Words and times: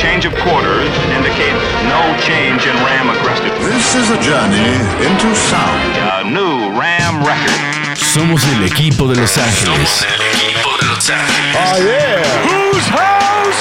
Change 0.00 0.24
of 0.24 0.34
quarters 0.40 0.88
indicates 1.14 1.60
no 1.84 2.00
change 2.16 2.64
in 2.64 2.74
Ram 2.76 3.10
aggressiveness. 3.10 3.68
This 3.68 3.94
is 3.96 4.08
a 4.10 4.18
journey 4.22 4.72
into 5.04 5.34
sound. 5.36 5.94
A 6.16 6.24
new 6.24 6.70
Ram 6.72 7.22
record. 7.22 7.96
Somos 7.98 8.42
el 8.48 8.64
equipo 8.64 9.06
de 9.08 9.16
Los 9.20 9.36
Ángeles. 9.36 9.90
Somos 9.90 10.02
el 10.04 10.22
equipo 10.22 10.70
de 10.80 10.86
Los 10.86 11.10
Ángeles. 11.10 11.54
Oh, 11.54 11.76
yeah. 11.84 12.22
Whose 12.48 12.88
house? 12.88 13.60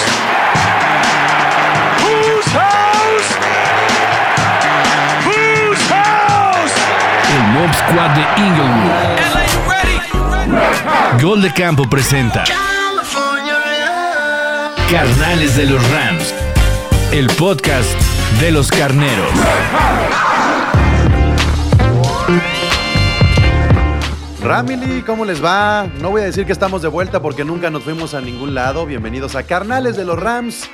Whose 1.99 2.51
house? 2.55 3.35
Whose 5.27 5.83
house? 5.91 6.75
El 7.35 7.43
Mob 7.51 7.71
Squad 7.75 8.11
de 8.15 8.23
Inglewood. 8.41 8.95
Gol 11.21 11.41
de 11.41 11.51
Campo 11.51 11.83
presenta 11.89 12.45
Carnales 14.91 15.55
de 15.55 15.67
los 15.67 15.87
Rams. 15.91 16.33
El 17.11 17.27
podcast 17.38 17.88
de 18.41 18.49
los 18.49 18.71
carneros. 18.71 19.31
Ramily, 24.41 25.03
¿cómo 25.03 25.25
les 25.25 25.45
va? 25.45 25.88
No 26.02 26.09
voy 26.09 26.21
a 26.21 26.25
decir 26.25 26.47
que 26.47 26.52
estamos 26.52 26.81
de 26.81 26.88
vuelta 26.88 27.21
porque 27.21 27.45
nunca 27.45 27.70
nos 27.70 27.83
fuimos 27.83 28.16
a 28.16 28.21
ningún 28.21 28.55
lado. 28.55 28.88
Bienvenidos 28.88 29.35
a 29.35 29.44
Carnales 29.44 29.95
de 29.95 30.05
los 30.05 30.20
Rams. 30.20 30.67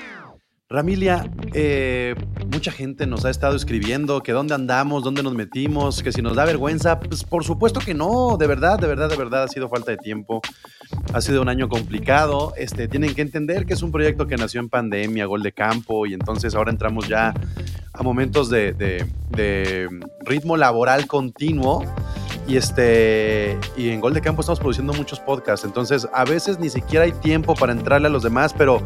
Ramilia, 0.67 1.31
eh, 1.53 2.15
mucha 2.51 2.71
gente 2.71 3.05
nos 3.05 3.23
ha 3.23 3.29
estado 3.29 3.55
escribiendo 3.55 4.23
que 4.23 4.31
dónde 4.31 4.55
andamos, 4.55 5.03
dónde 5.03 5.21
nos 5.21 5.35
metimos, 5.35 6.01
que 6.01 6.11
si 6.11 6.23
nos 6.23 6.35
da 6.35 6.43
vergüenza. 6.43 6.99
Pues 6.99 7.23
por 7.23 7.43
supuesto 7.43 7.79
que 7.79 7.93
no, 7.93 8.35
de 8.37 8.47
verdad, 8.47 8.79
de 8.79 8.87
verdad, 8.87 9.07
de 9.07 9.15
verdad 9.15 9.43
ha 9.43 9.47
sido 9.47 9.69
falta 9.69 9.91
de 9.91 9.97
tiempo. 9.97 10.41
Ha 11.13 11.21
sido 11.21 11.43
un 11.43 11.49
año 11.49 11.69
complicado. 11.69 12.53
Este, 12.57 12.87
tienen 12.87 13.13
que 13.13 13.21
entender 13.21 13.67
que 13.67 13.75
es 13.75 13.83
un 13.83 13.91
proyecto 13.91 14.25
que 14.25 14.37
nació 14.37 14.59
en 14.59 14.69
pandemia, 14.69 15.27
gol 15.27 15.43
de 15.43 15.51
campo, 15.51 16.07
y 16.07 16.15
entonces 16.15 16.55
ahora 16.55 16.71
entramos 16.71 17.07
ya 17.07 17.31
a 17.93 18.01
momentos 18.03 18.49
de, 18.49 18.73
de- 18.73 19.05
de 19.29 19.87
ritmo 20.25 20.57
laboral 20.57 21.05
continuo. 21.05 21.85
Y 22.47 22.57
este 22.57 23.57
y 23.77 23.89
en 23.89 23.99
Gol 24.01 24.13
de 24.15 24.21
Campo 24.21 24.41
estamos 24.41 24.59
produciendo 24.59 24.93
muchos 24.93 25.19
podcasts, 25.19 25.65
entonces 25.65 26.07
a 26.13 26.25
veces 26.25 26.59
ni 26.59 26.69
siquiera 26.69 27.05
hay 27.05 27.11
tiempo 27.11 27.55
para 27.55 27.71
entrarle 27.71 28.05
a 28.05 28.11
los 28.11 28.21
demás, 28.21 28.53
pero 28.55 28.83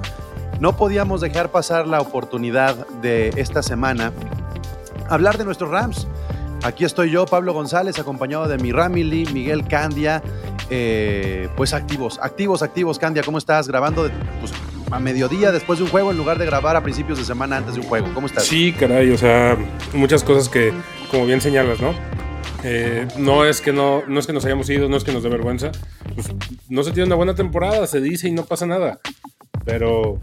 no 0.60 0.76
podíamos 0.76 1.22
dejar 1.22 1.52
pasar 1.52 1.88
la 1.88 2.02
oportunidad 2.02 2.88
de 3.02 3.30
esta 3.36 3.64
semana 3.64 4.12
hablar 5.10 5.38
de 5.38 5.46
nuestros 5.46 5.70
Rams. 5.70 6.08
Aquí 6.64 6.84
estoy 6.84 7.10
yo, 7.10 7.26
Pablo 7.26 7.54
González, 7.54 7.98
acompañado 8.00 8.48
de 8.48 8.58
mi 8.58 8.72
Ramily, 8.72 9.26
Miguel 9.34 9.66
Candia. 9.68 10.22
eh, 10.70 11.50
pues 11.56 11.74
activos, 11.74 12.20
activos, 12.22 12.62
activos. 12.62 13.00
Candia, 13.00 13.24
¿cómo 13.24 13.38
estás? 13.40 13.68
Grabando 13.68 14.10
pues, 14.40 14.54
a 14.92 15.00
mediodía 15.00 15.52
después 15.52 15.80
de 15.80 15.86
un 15.86 15.92
juego 15.92 16.12
en 16.12 16.18
lugar 16.18 16.38
de 16.38 16.46
grabar 16.46 16.76
a 16.76 16.84
principios 16.84 17.18
de 17.18 17.26
semana 17.26 17.58
antes 17.58 17.74
de 17.76 17.82
un 17.82 17.88
juego. 17.88 18.08
¿Cómo 18.14 18.28
estás? 18.28 18.44
Sí, 18.44 18.74
caray, 18.74 19.10
o 19.10 19.18
sea, 19.18 19.58
muchas 19.94 20.24
cosas 20.24 20.48
que, 20.50 20.72
como 21.10 21.26
bien 21.26 21.42
señalas, 21.42 21.80
¿no? 21.80 21.94
Eh, 22.64 23.08
no 23.18 23.46
es 23.46 23.62
que 23.62 23.72
no, 23.72 24.04
no 24.08 24.20
es 24.20 24.28
que 24.28 24.34
nos 24.34 24.46
hayamos 24.46 24.70
ido, 24.70 24.90
no 24.90 24.98
es 24.98 25.04
que 25.04 25.12
nos 25.12 25.24
dé 25.24 25.30
vergüenza. 25.30 25.72
Pues, 26.14 26.30
no 26.68 26.84
se 26.84 26.92
tiene 26.92 27.08
una 27.08 27.16
buena 27.16 27.34
temporada, 27.34 27.88
se 27.88 28.02
dice 28.02 28.28
y 28.28 28.32
no 28.32 28.44
pasa 28.46 28.66
nada. 28.66 29.00
Pero 29.66 30.18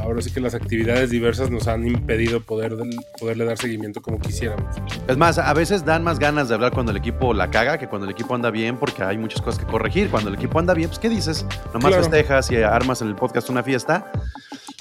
ahora 0.00 0.22
sí 0.22 0.30
que 0.32 0.40
las 0.40 0.54
actividades 0.54 1.10
diversas 1.10 1.50
nos 1.50 1.66
han 1.68 1.86
impedido 1.86 2.40
poder, 2.40 2.76
poderle 3.18 3.44
dar 3.44 3.58
seguimiento 3.58 4.00
como 4.00 4.18
quisiéramos. 4.18 4.76
Es 5.06 5.16
más, 5.16 5.38
a 5.38 5.52
veces 5.54 5.84
dan 5.84 6.02
más 6.04 6.18
ganas 6.18 6.48
de 6.48 6.54
hablar 6.54 6.72
cuando 6.72 6.92
el 6.92 6.98
equipo 6.98 7.34
la 7.34 7.50
caga 7.50 7.78
que 7.78 7.88
cuando 7.88 8.06
el 8.06 8.12
equipo 8.12 8.34
anda 8.34 8.50
bien, 8.50 8.76
porque 8.78 9.02
hay 9.02 9.18
muchas 9.18 9.42
cosas 9.42 9.62
que 9.64 9.70
corregir. 9.70 10.08
Cuando 10.10 10.30
el 10.30 10.36
equipo 10.36 10.58
anda 10.58 10.72
bien, 10.74 10.88
pues 10.88 10.98
¿qué 10.98 11.08
dices? 11.08 11.44
Nomás 11.74 11.88
Claro. 11.92 12.02
festejas 12.04 12.50
y 12.50 12.56
armas 12.56 13.02
en 13.02 13.08
el 13.08 13.16
podcast 13.16 13.50
una 13.50 13.62
fiesta. 13.62 14.10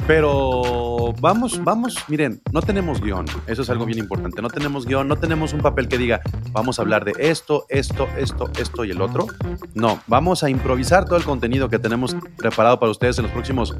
Pero 0.07 1.13
vamos, 1.19 1.63
vamos, 1.63 2.05
miren, 2.07 2.39
no 2.51 2.61
tenemos 2.61 3.01
guion, 3.01 3.25
eso 3.47 3.63
es 3.63 3.69
algo 3.71 3.85
bien 3.85 3.97
importante, 3.97 4.39
no 4.39 4.49
tenemos 4.49 4.85
guion, 4.85 5.07
no 5.07 5.15
tenemos 5.15 5.51
un 5.53 5.61
papel 5.61 5.87
que 5.87 5.97
diga, 5.97 6.21
vamos 6.51 6.77
a 6.77 6.83
hablar 6.83 7.05
de 7.05 7.13
esto, 7.17 7.65
esto, 7.69 8.07
esto, 8.15 8.49
esto 8.59 8.85
y 8.85 8.91
el 8.91 9.01
otro. 9.01 9.25
No, 9.73 9.99
vamos 10.05 10.43
a 10.43 10.49
improvisar 10.49 11.05
todo 11.05 11.17
el 11.17 11.23
contenido 11.23 11.69
que 11.69 11.79
tenemos 11.79 12.15
preparado 12.37 12.79
para 12.79 12.91
ustedes 12.91 13.17
en 13.17 13.23
los 13.23 13.31
próximos 13.31 13.75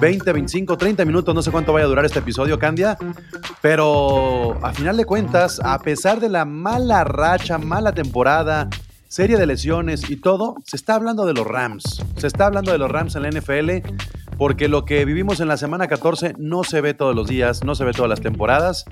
20, 0.00 0.32
25, 0.32 0.76
30 0.76 1.04
minutos, 1.04 1.34
no 1.34 1.42
sé 1.42 1.52
cuánto 1.52 1.72
vaya 1.72 1.84
a 1.84 1.88
durar 1.88 2.04
este 2.04 2.18
episodio, 2.18 2.58
Candia, 2.58 2.98
pero 3.62 4.58
a 4.64 4.72
final 4.72 4.96
de 4.96 5.04
cuentas, 5.04 5.60
a 5.62 5.78
pesar 5.78 6.18
de 6.18 6.30
la 6.30 6.44
mala 6.44 7.04
racha, 7.04 7.58
mala 7.58 7.92
temporada, 7.92 8.68
serie 9.10 9.36
de 9.36 9.46
lesiones 9.46 10.08
y 10.08 10.16
todo, 10.16 10.56
se 10.64 10.76
está 10.76 10.94
hablando 10.94 11.26
de 11.26 11.34
los 11.34 11.46
Rams. 11.46 12.04
Se 12.16 12.28
está 12.28 12.46
hablando 12.46 12.70
de 12.70 12.78
los 12.78 12.90
Rams 12.90 13.16
en 13.16 13.22
la 13.22 13.30
NFL 13.30 13.70
porque 14.40 14.68
lo 14.68 14.86
que 14.86 15.04
vivimos 15.04 15.40
en 15.40 15.48
la 15.48 15.58
semana 15.58 15.86
14 15.86 16.34
no 16.38 16.64
se 16.64 16.80
ve 16.80 16.94
todos 16.94 17.14
los 17.14 17.28
días, 17.28 17.62
no 17.62 17.74
se 17.74 17.84
ve 17.84 17.92
todas 17.92 18.08
las 18.08 18.22
temporadas. 18.22 18.86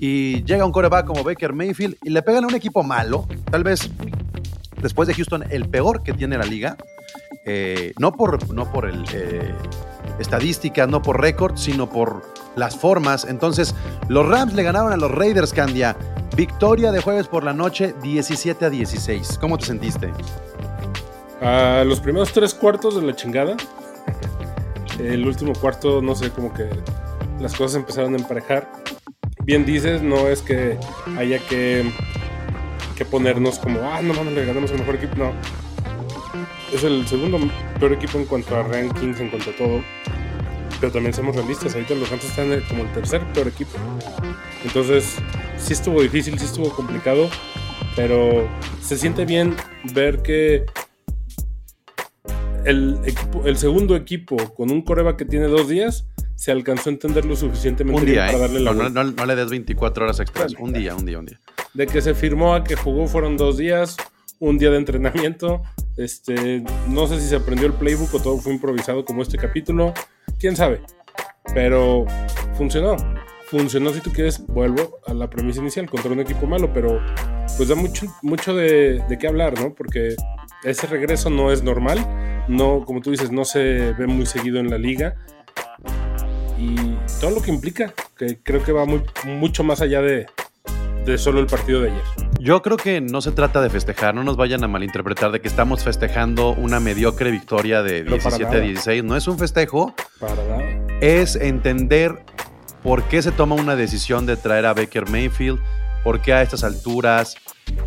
Y 0.00 0.42
llega 0.42 0.64
un 0.64 0.72
coreback 0.72 1.06
como 1.06 1.22
Baker 1.22 1.52
Mayfield 1.52 1.98
y 2.02 2.10
le 2.10 2.20
pegan 2.20 2.42
a 2.42 2.48
un 2.48 2.56
equipo 2.56 2.82
malo, 2.82 3.24
tal 3.48 3.62
vez 3.62 3.88
después 4.82 5.06
de 5.06 5.14
Houston 5.14 5.44
el 5.50 5.68
peor 5.68 6.02
que 6.02 6.14
tiene 6.14 6.36
la 6.36 6.44
liga. 6.44 6.76
Eh, 7.44 7.92
no 8.00 8.10
por, 8.10 8.52
no 8.52 8.72
por 8.72 8.86
el, 8.86 9.04
eh, 9.14 9.54
estadísticas, 10.18 10.88
no 10.88 11.00
por 11.00 11.20
récord, 11.20 11.56
sino 11.56 11.88
por 11.88 12.24
las 12.56 12.76
formas. 12.76 13.24
Entonces, 13.24 13.76
los 14.08 14.28
Rams 14.28 14.54
le 14.54 14.64
ganaron 14.64 14.92
a 14.92 14.96
los 14.96 15.12
Raiders, 15.12 15.52
Candia. 15.52 15.96
Victoria 16.36 16.90
de 16.90 17.00
jueves 17.00 17.28
por 17.28 17.44
la 17.44 17.52
noche, 17.52 17.94
17 18.02 18.64
a 18.64 18.70
16. 18.70 19.38
¿Cómo 19.40 19.58
te 19.58 19.66
sentiste? 19.66 20.10
A 21.40 21.84
los 21.86 22.00
primeros 22.00 22.32
tres 22.32 22.52
cuartos 22.52 22.96
de 22.96 23.02
la 23.02 23.14
chingada, 23.14 23.56
el 24.98 25.26
último 25.26 25.52
cuarto, 25.54 26.02
no 26.02 26.14
sé, 26.14 26.30
como 26.30 26.52
que 26.52 26.68
las 27.40 27.54
cosas 27.54 27.76
empezaron 27.76 28.14
a 28.14 28.18
emparejar. 28.18 28.70
Bien 29.44 29.64
dices, 29.64 30.02
no 30.02 30.28
es 30.28 30.42
que 30.42 30.76
haya 31.16 31.38
que, 31.38 31.90
que 32.96 33.04
ponernos 33.04 33.58
como, 33.58 33.80
ah, 33.80 34.02
no 34.02 34.12
mames, 34.14 34.34
le 34.34 34.44
ganamos 34.44 34.70
al 34.72 34.78
mejor 34.78 34.96
equipo. 34.96 35.14
No. 35.16 35.32
Es 36.72 36.84
el 36.84 37.06
segundo 37.06 37.38
peor 37.78 37.92
equipo 37.92 38.18
en 38.18 38.26
cuanto 38.26 38.56
a 38.56 38.62
rankings, 38.62 39.20
en 39.20 39.30
cuanto 39.30 39.50
a 39.50 39.56
todo. 39.56 39.80
Pero 40.80 40.92
también 40.92 41.14
somos 41.14 41.34
realistas. 41.34 41.74
Ahorita 41.74 41.94
los 41.94 42.10
Rams 42.10 42.24
están 42.24 42.60
como 42.68 42.82
el 42.82 42.92
tercer 42.92 43.22
peor 43.32 43.48
equipo. 43.48 43.78
Entonces, 44.64 45.16
sí 45.56 45.72
estuvo 45.72 46.02
difícil, 46.02 46.38
sí 46.38 46.44
estuvo 46.44 46.70
complicado. 46.70 47.30
Pero 47.96 48.46
se 48.80 48.96
siente 48.96 49.24
bien 49.24 49.56
ver 49.92 50.22
que 50.22 50.66
el, 52.64 52.98
equipo, 53.04 53.42
el 53.46 53.56
segundo 53.56 53.96
equipo 53.96 54.36
con 54.54 54.70
un 54.70 54.82
coreba 54.82 55.16
que 55.16 55.24
tiene 55.24 55.46
dos 55.46 55.68
días 55.68 56.06
se 56.34 56.52
alcanzó 56.52 56.90
a 56.90 56.92
entender 56.92 57.24
lo 57.24 57.34
suficientemente 57.36 58.00
Un 58.00 58.04
bien 58.06 58.16
día, 58.16 58.26
para 58.26 58.38
¿eh? 58.38 58.40
darle 58.40 58.60
la 58.60 58.72
No, 58.74 58.88
no- 58.90 59.04
no 59.12 59.26
le 59.26 59.34
des 59.36 59.50
24 59.50 60.04
horas 60.04 60.20
extras. 60.20 60.54
Un 60.58 60.72
día, 60.72 60.94
un 60.94 61.04
día, 61.04 61.18
un 61.18 61.26
día. 61.26 61.40
De 61.74 61.86
que 61.86 62.00
se 62.00 62.14
firmó 62.14 62.54
a 62.54 62.62
que 62.64 62.76
jugó 62.76 63.06
fueron 63.08 63.36
dos 63.36 63.56
días, 63.56 63.96
un 64.38 64.56
día 64.58 64.70
de 64.70 64.76
entrenamiento. 64.78 65.62
Este, 65.96 66.62
no 66.88 67.06
sé 67.08 67.20
si 67.20 67.26
se 67.28 67.36
aprendió 67.36 67.66
el 67.66 67.72
playbook 67.72 68.14
o 68.14 68.20
todo 68.20 68.38
fue 68.38 68.52
improvisado 68.52 69.04
como 69.04 69.22
este 69.22 69.36
capítulo. 69.36 69.92
Quién 70.38 70.54
sabe. 70.54 70.80
Pero 71.54 72.06
funcionó. 72.56 72.96
Funcionó 73.46 73.92
si 73.92 74.00
tú 74.00 74.12
quieres, 74.12 74.46
vuelvo 74.46 75.00
a 75.06 75.14
la 75.14 75.28
premisa 75.30 75.60
inicial, 75.60 75.88
contra 75.90 76.12
un 76.12 76.20
equipo 76.20 76.46
malo, 76.46 76.70
pero 76.72 77.00
pues 77.56 77.68
da 77.70 77.74
mucho, 77.74 78.06
mucho 78.22 78.54
de, 78.54 79.02
de 79.08 79.18
qué 79.18 79.26
hablar, 79.26 79.58
¿no? 79.58 79.74
Porque 79.74 80.14
ese 80.64 80.86
regreso 80.86 81.30
no 81.30 81.52
es 81.52 81.62
normal, 81.62 81.98
no, 82.48 82.84
como 82.84 83.00
tú 83.00 83.10
dices, 83.10 83.30
no 83.30 83.44
se 83.44 83.92
ve 83.92 84.06
muy 84.06 84.26
seguido 84.26 84.58
en 84.58 84.70
la 84.70 84.78
liga. 84.78 85.14
Y 86.58 86.76
todo 87.20 87.30
lo 87.30 87.42
que 87.42 87.50
implica, 87.50 87.92
que 88.16 88.38
creo 88.42 88.62
que 88.64 88.72
va 88.72 88.84
muy, 88.84 89.02
mucho 89.24 89.62
más 89.62 89.80
allá 89.80 90.00
de, 90.02 90.26
de 91.04 91.18
solo 91.18 91.40
el 91.40 91.46
partido 91.46 91.80
de 91.80 91.90
ayer. 91.90 92.02
Yo 92.40 92.62
creo 92.62 92.76
que 92.76 93.00
no 93.00 93.20
se 93.20 93.32
trata 93.32 93.60
de 93.60 93.70
festejar, 93.70 94.14
no 94.14 94.24
nos 94.24 94.36
vayan 94.36 94.62
a 94.64 94.68
malinterpretar 94.68 95.30
de 95.30 95.40
que 95.40 95.48
estamos 95.48 95.84
festejando 95.84 96.50
una 96.54 96.80
mediocre 96.80 97.30
victoria 97.30 97.82
de 97.82 98.02
No, 98.04 98.16
para 98.18 98.36
17 98.38 98.44
a 98.46 98.50
nada. 98.50 98.60
16. 98.60 99.04
No 99.04 99.16
es 99.16 99.28
un 99.28 99.38
festejo, 99.38 99.94
Para 100.18 100.34
nada. 100.34 100.62
es 101.00 101.36
entender 101.36 102.24
por 102.82 103.04
qué 103.04 103.22
se 103.22 103.32
toma 103.32 103.54
una 103.56 103.76
decisión 103.76 104.26
de 104.26 104.36
traer 104.36 104.66
a 104.66 104.74
Baker 104.74 105.08
Mayfield, 105.08 105.60
por 106.04 106.20
qué 106.20 106.32
a 106.32 106.42
estas 106.42 106.64
alturas. 106.64 107.36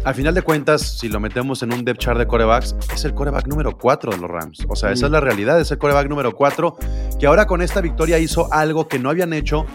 Al 0.03 0.15
final 0.15 0.33
de 0.33 0.41
cuentas, 0.41 0.81
si 0.99 1.09
lo 1.09 1.19
metemos 1.19 1.61
en 1.63 1.73
un 1.73 1.85
depth 1.85 1.99
chart 1.99 2.17
de 2.17 2.27
corebacks, 2.27 2.75
es 2.93 3.05
el 3.05 3.13
coreback 3.13 3.47
número 3.47 3.77
4 3.77 4.11
de 4.11 4.17
los 4.17 4.29
Rams. 4.29 4.65
O 4.67 4.75
sea, 4.75 4.91
esa 4.91 5.05
es 5.05 5.11
la 5.11 5.19
realidad, 5.19 5.59
es 5.59 5.71
el 5.71 5.77
coreback 5.77 6.09
número 6.09 6.33
4, 6.33 6.77
que 7.19 7.27
ahora 7.27 7.45
con 7.45 7.61
esta 7.61 7.81
victoria 7.81 8.19
hizo 8.19 8.51
algo 8.51 8.87
que 8.87 8.99
no 8.99 9.09
habían 9.09 9.33
hecho 9.33 9.65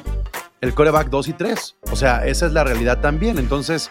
el 0.60 0.74
coreback 0.74 1.08
2 1.08 1.28
y 1.28 1.32
3. 1.34 1.76
O 1.92 1.96
sea, 1.96 2.26
esa 2.26 2.46
es 2.46 2.52
la 2.52 2.64
realidad 2.64 3.00
también. 3.00 3.38
Entonces, 3.38 3.90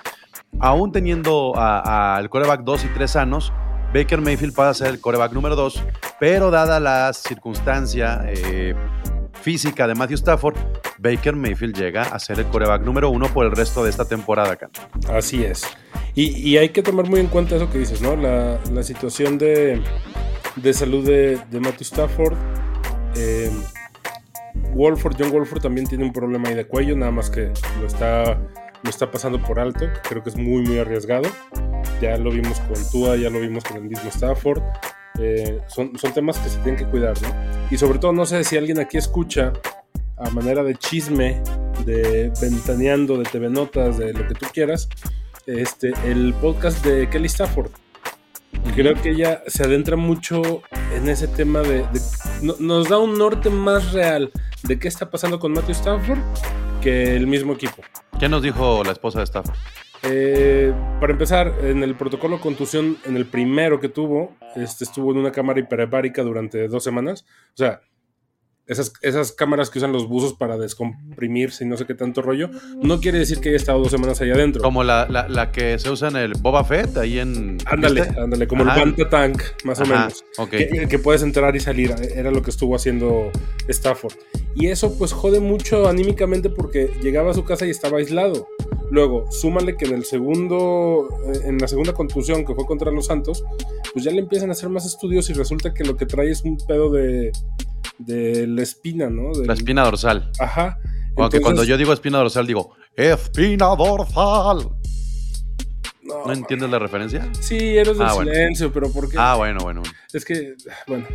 aún 0.60 0.92
teniendo 0.92 1.54
al 1.56 2.30
coreback 2.30 2.62
2 2.62 2.86
y 2.86 2.88
3 2.90 3.12
sanos, 3.12 3.54
Baker 3.94 4.20
Mayfield 4.20 4.54
pasa 4.54 4.70
a 4.70 4.74
ser 4.74 4.88
el 4.88 5.00
coreback 5.00 5.32
número 5.32 5.56
2, 5.56 5.84
pero 6.20 6.52
dada 6.52 6.82
la 6.82 7.14
circunstancia 7.14 8.26
eh, 8.28 8.76
física 9.42 9.88
de 9.88 9.96
Matthew 9.96 10.16
Stafford, 10.16 10.58
Baker 10.98 11.36
Mayfield 11.36 11.78
llega 11.78 12.02
a 12.02 12.20
ser 12.20 12.40
el 12.40 12.46
coreback 12.48 12.82
número 12.82 13.10
uno 13.10 13.28
por 13.28 13.46
el 13.46 13.52
resto 13.52 13.84
de 13.84 13.90
esta 13.90 14.06
temporada 14.06 14.54
acá. 14.54 14.70
Así 15.08 15.46
es. 15.46 15.66
Y, 16.16 16.50
y 16.50 16.58
hay 16.58 16.70
que 16.70 16.82
tomar 16.82 17.10
muy 17.10 17.20
en 17.20 17.28
cuenta 17.28 17.58
eso 17.58 17.70
que 17.70 17.78
dices, 17.78 18.02
¿no? 18.02 18.16
La, 18.16 18.60
la 18.72 18.84
situación 18.84 19.38
de, 19.38 19.82
de 20.56 20.74
salud 20.74 21.06
de, 21.06 21.38
de 21.52 21.60
Matthew 21.60 21.82
Stafford. 21.82 22.38
Eh, 23.18 23.52
Wolford, 24.74 25.16
John 25.20 25.32
Wolford 25.32 25.62
también 25.62 25.88
tiene 25.88 26.06
un 26.06 26.14
problema 26.14 26.50
ahí 26.50 26.56
de 26.56 26.66
cuello, 26.66 26.96
nada 26.96 27.12
más 27.12 27.30
que 27.30 27.52
lo 27.82 27.88
está, 27.88 28.40
lo 28.82 28.90
está 28.90 29.12
pasando 29.12 29.42
por 29.42 29.60
alto. 29.60 29.88
Creo 30.08 30.24
que 30.24 30.30
es 30.30 30.38
muy, 30.38 30.64
muy 30.64 30.80
arriesgado. 30.80 31.30
Ya 32.02 32.18
lo 32.18 32.32
vimos 32.32 32.60
con 32.62 32.78
Tua, 32.92 33.18
ya 33.18 33.30
lo 33.30 33.42
vimos 33.42 33.64
con 33.66 33.78
el 33.78 33.84
mismo 33.84 34.10
Stafford. 34.10 34.62
Eh, 35.20 35.60
son, 35.68 35.98
son 35.98 36.14
temas 36.14 36.38
que 36.40 36.50
se 36.50 36.58
tienen 36.60 36.78
que 36.78 36.86
cuidar, 36.86 37.22
¿no? 37.22 37.30
Y 37.72 37.78
sobre 37.78 38.00
todo, 38.00 38.14
no 38.14 38.26
sé 38.26 38.44
si 38.44 38.58
alguien 38.58 38.80
aquí 38.80 38.98
escucha 38.98 39.54
a 40.18 40.30
manera 40.30 40.64
de 40.64 40.76
chisme, 40.76 41.42
de 41.86 42.32
ventaneando, 42.42 43.18
de 43.18 43.24
TV 43.24 43.50
Notas, 43.50 43.98
de 43.98 44.14
lo 44.14 44.28
que 44.28 44.34
tú 44.34 44.46
quieras, 44.54 44.90
este, 45.48 45.94
el 46.06 46.34
podcast 46.36 46.84
de 46.86 47.10
Kelly 47.10 47.28
Stafford. 47.28 47.72
Creo 48.76 48.96
que 49.02 49.12
ella 49.12 49.44
se 49.48 49.64
adentra 49.64 49.96
mucho 49.96 50.62
en 50.96 51.08
ese 51.10 51.28
tema 51.28 51.60
de. 51.62 51.80
de- 51.80 52.02
no- 52.42 52.56
nos 52.60 52.90
da 52.90 52.98
un 52.98 53.18
norte 53.18 53.50
más 53.50 53.94
real 53.94 54.32
de 54.64 54.80
qué 54.80 54.88
está 54.88 55.10
pasando 55.10 55.40
con 55.40 55.52
Matthew 55.54 55.72
Stafford 55.76 56.20
que 56.82 57.16
el 57.16 57.28
mismo 57.28 57.54
equipo. 57.54 57.84
¿Qué 58.20 58.30
nos 58.30 58.42
dijo 58.42 58.84
la 58.84 58.92
esposa 58.92 59.20
de 59.20 59.26
Stafford? 59.26 59.56
Eh, 60.04 60.74
para 61.00 61.14
empezar, 61.14 61.52
en 61.64 61.82
el 61.84 61.96
protocolo 61.96 62.40
contusión, 62.40 62.98
en 63.06 63.16
el 63.18 63.26
primero 63.26 63.80
que 63.80 63.90
tuvo, 63.90 64.36
este, 64.56 64.84
estuvo 64.84 65.12
en 65.12 65.18
una 65.18 65.32
cámara 65.32 65.60
hiperbárica 65.60 66.22
durante 66.22 66.68
dos 66.68 66.84
semanas. 66.84 67.26
O 67.54 67.58
sea, 67.58 67.82
esas, 68.68 68.94
esas 69.02 69.32
cámaras 69.32 69.70
que 69.70 69.80
usan 69.80 69.92
los 69.92 70.08
buzos 70.08 70.34
para 70.34 70.58
descomprimirse 70.58 71.64
y 71.64 71.68
no 71.68 71.78
sé 71.78 71.86
qué 71.86 71.94
tanto 71.94 72.22
rollo, 72.22 72.50
no 72.82 73.00
quiere 73.00 73.20
decir 73.20 73.40
que 73.40 73.50
haya 73.50 73.58
estado 73.58 73.80
dos 73.80 73.92
semanas 73.92 74.20
ahí 74.22 74.32
adentro. 74.32 74.62
Como 74.62 74.84
la, 74.84 75.08
la- 75.10 75.28
la 75.28 75.52
que 75.52 75.78
se 75.80 75.90
usa 75.90 76.10
en 76.10 76.16
el 76.18 76.34
Boba 76.40 76.64
Fett, 76.64 76.98
ahí 76.98 77.20
en. 77.20 77.58
Ándale, 77.66 78.02
¿viste? 78.02 78.20
ándale, 78.20 78.48
como 78.48 78.64
Ajá. 78.64 78.76
el 78.76 78.80
Banta 78.92 79.10
Tank, 79.10 79.42
más 79.64 79.80
o 79.82 79.86
menos. 79.86 80.24
ok. 80.38 80.50
Que, 80.50 80.88
que 80.90 81.00
puedes 81.00 81.22
entrar 81.24 81.56
y 81.56 81.60
salir, 81.60 81.94
era 82.16 82.32
lo 82.32 82.42
que 82.42 82.50
estuvo 82.50 82.76
haciendo 82.76 83.32
Stafford. 83.68 84.14
Y 84.56 84.68
eso 84.68 84.98
pues 84.98 85.12
jode 85.14 85.40
mucho 85.40 85.88
anímicamente 85.88 86.50
porque 86.50 86.90
llegaba 87.02 87.32
a 87.32 87.34
su 87.34 87.44
casa 87.44 87.66
y 87.66 87.70
estaba 87.70 87.98
aislado. 87.98 88.48
Luego, 88.92 89.32
súmale 89.32 89.76
que 89.78 89.86
en 89.86 89.94
el 89.96 90.06
segundo, 90.06 91.10
eh, 91.34 91.42
en 91.46 91.58
la 91.58 91.68
segunda 91.68 91.94
contusión 91.94 92.46
que 92.46 92.54
fue 92.54 92.66
contra 92.66 92.92
los 92.92 93.08
Santos, 93.08 93.44
pues 93.94 94.06
ya 94.06 94.12
le 94.12 94.20
empiezan 94.20 94.50
a 94.50 94.54
hacer 94.54 94.70
más 94.70 94.86
estudios 94.86 95.30
y 95.30 95.34
resulta 95.34 95.74
que 95.74 95.84
lo 95.84 95.98
que 95.98 96.06
trae 96.06 96.30
es 96.32 96.44
un 96.44 96.58
pedo 96.58 96.90
de, 96.92 97.32
de 97.98 98.48
la 98.48 98.62
espina, 98.62 99.10
¿no? 99.10 99.34
Del- 99.38 99.48
La 99.48 99.54
espina 99.54 99.84
dorsal. 99.84 100.32
Ajá. 100.40 100.78
Aunque 101.18 101.38
Entonces, 101.38 101.42
cuando 101.42 101.64
yo 101.64 101.78
digo 101.78 101.94
espina 101.94 102.18
dorsal, 102.20 102.46
digo 102.46 102.72
espina 102.96 103.68
dorsal. 103.76 104.70
No, 106.04 106.26
¿No 106.28 106.34
entiendes 106.34 106.70
la 106.70 106.78
referencia? 106.78 107.28
Sí, 107.40 107.56
eres 107.58 107.98
del 107.98 108.06
Ah, 108.08 108.14
bueno. 108.14 108.32
silencio, 108.32 108.72
pero 108.72 108.92
porque 108.92 109.16
Ah, 109.18 109.36
bueno, 109.38 109.60
bueno. 109.64 109.82
es 110.14 110.24
que, 110.24 110.54
bueno, 110.88 111.06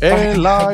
En 0.00 0.42
la 0.42 0.72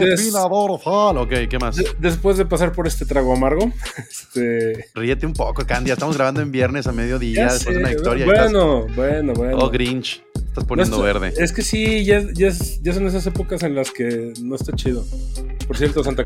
dorsal. 0.49 1.19
Ok, 1.19 1.33
¿qué 1.51 1.59
más? 1.59 1.77
de- 1.77 1.87
después 1.99 2.37
de 2.37 2.47
pasar 2.47 2.73
por 2.73 2.87
este 2.87 3.05
trago 3.05 3.33
amargo, 3.35 3.73
este, 4.11 4.87
Ríete 4.95 5.27
un 5.27 5.33
poco, 5.33 5.65
Candy. 5.67 5.91
Estamos 5.91 6.17
grabando 6.17 6.41
en 6.41 6.53
viernes 6.53 6.87
a 6.87 6.93
mediodía 6.93 7.53
después 7.53 7.75
de 7.75 7.81
una 7.81 7.89
victoria. 7.91 8.27
estás- 8.27 8.53
Bueno, 8.53 8.87
bueno, 8.95 9.33
bueno. 9.35 9.59
Oh, 9.59 9.71
Grinch. 9.71 10.23
Estás 10.35 10.65
poniendo 10.65 10.97
No 10.99 11.03
verde. 11.03 11.35
Es 11.37 11.53
que 11.53 11.63
sí, 11.63 12.05
ya, 12.05 12.23
ya, 12.33 12.51
ya 12.83 12.93
son 12.95 13.07
esas 13.07 13.27
épocas 13.27 13.63
en 13.63 13.75
las 13.75 13.91
que 13.91 14.33
no 14.43 14.55
está 14.55 14.73
chido. 14.75 15.05
Por 15.67 15.77
cierto, 15.77 16.03
Santa 16.03 16.25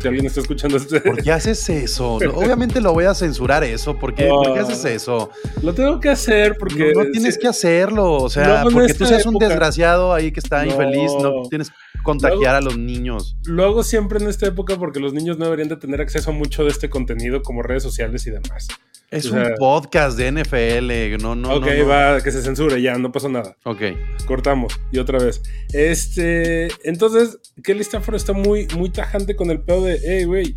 si 0.00 0.08
alguien 0.08 0.24
está 0.26 0.40
escuchando 0.40 0.78
este, 0.78 0.98
¿Por 1.02 1.22
qué 1.22 1.30
haces 1.30 1.68
eso? 1.68 2.18
No, 2.24 2.30
Obviamente 2.34 2.80
lo 2.80 2.94
voy 2.94 3.04
a 3.04 3.12
censurar 3.14 3.62
eso. 3.64 3.98
¿Por 3.98 4.14
qué, 4.14 4.28
¿Por 4.28 4.54
qué 4.54 4.60
haces 4.60 4.82
eso? 4.86 5.30
lo 5.62 5.74
tengo 5.74 6.00
que 6.00 6.08
hacer 6.08 6.56
porque 6.58 6.92
no, 6.94 7.04
no 7.04 7.10
tienes 7.10 7.36
que 7.36 7.46
hacerlo. 7.48 8.14
O 8.14 8.30
sea, 8.30 8.62
en 8.62 8.72
porque 8.72 8.94
tú 8.94 9.04
seas 9.04 9.26
un 9.26 9.34
desgraciado 9.36 10.14
ahí 10.14 10.32
que 10.32 10.40
está 10.40 10.64
No. 10.64 10.70
infeliz, 10.70 11.12
no 11.20 11.42
tienes 11.50 11.70
contagiar 12.02 12.54
a 12.54 12.60
los 12.60 12.78
niños. 12.78 13.36
lo 13.44 13.64
hago 13.64 13.82
siempre 13.82 14.18
en 14.18 14.28
esta 14.28 14.46
época 14.46 14.76
porque 14.76 15.00
los 15.00 15.12
niños 15.12 15.38
no 15.38 15.44
deberían 15.44 15.68
de 15.68 15.76
tener 15.76 16.00
acceso 16.00 16.30
a 16.30 16.32
mucho 16.32 16.64
de 16.64 16.70
este 16.70 16.88
contenido 16.90 17.42
como 17.42 17.62
redes 17.62 17.82
sociales 17.82 18.26
y 18.26 18.30
demás. 18.30 18.68
Es 19.10 19.26
O 19.26 19.34
un 19.34 19.54
podcast 19.58 20.16
de 20.16 20.30
NFL. 20.30 21.20
No, 21.20 21.34
no, 21.34 21.56
ok, 21.56 21.66
no, 21.66 21.74
no. 21.82 21.86
va, 21.88 22.20
que 22.20 22.30
se 22.30 22.42
censure, 22.42 22.80
ya, 22.80 22.96
no 22.96 23.10
pasó 23.10 23.28
nada. 23.28 23.56
Ok. 23.64 23.82
Cortamos 24.24 24.78
y 24.92 24.98
otra 24.98 25.18
vez. 25.18 25.42
Este, 25.72 26.68
entonces, 26.84 27.38
Kelly 27.64 27.80
Stafford 27.80 28.14
está 28.14 28.32
muy, 28.32 28.68
muy 28.76 28.90
tajante 28.90 29.34
con 29.34 29.50
el 29.50 29.60
pedo 29.62 29.84
de, 29.84 29.98
hey, 30.00 30.24
güey, 30.24 30.54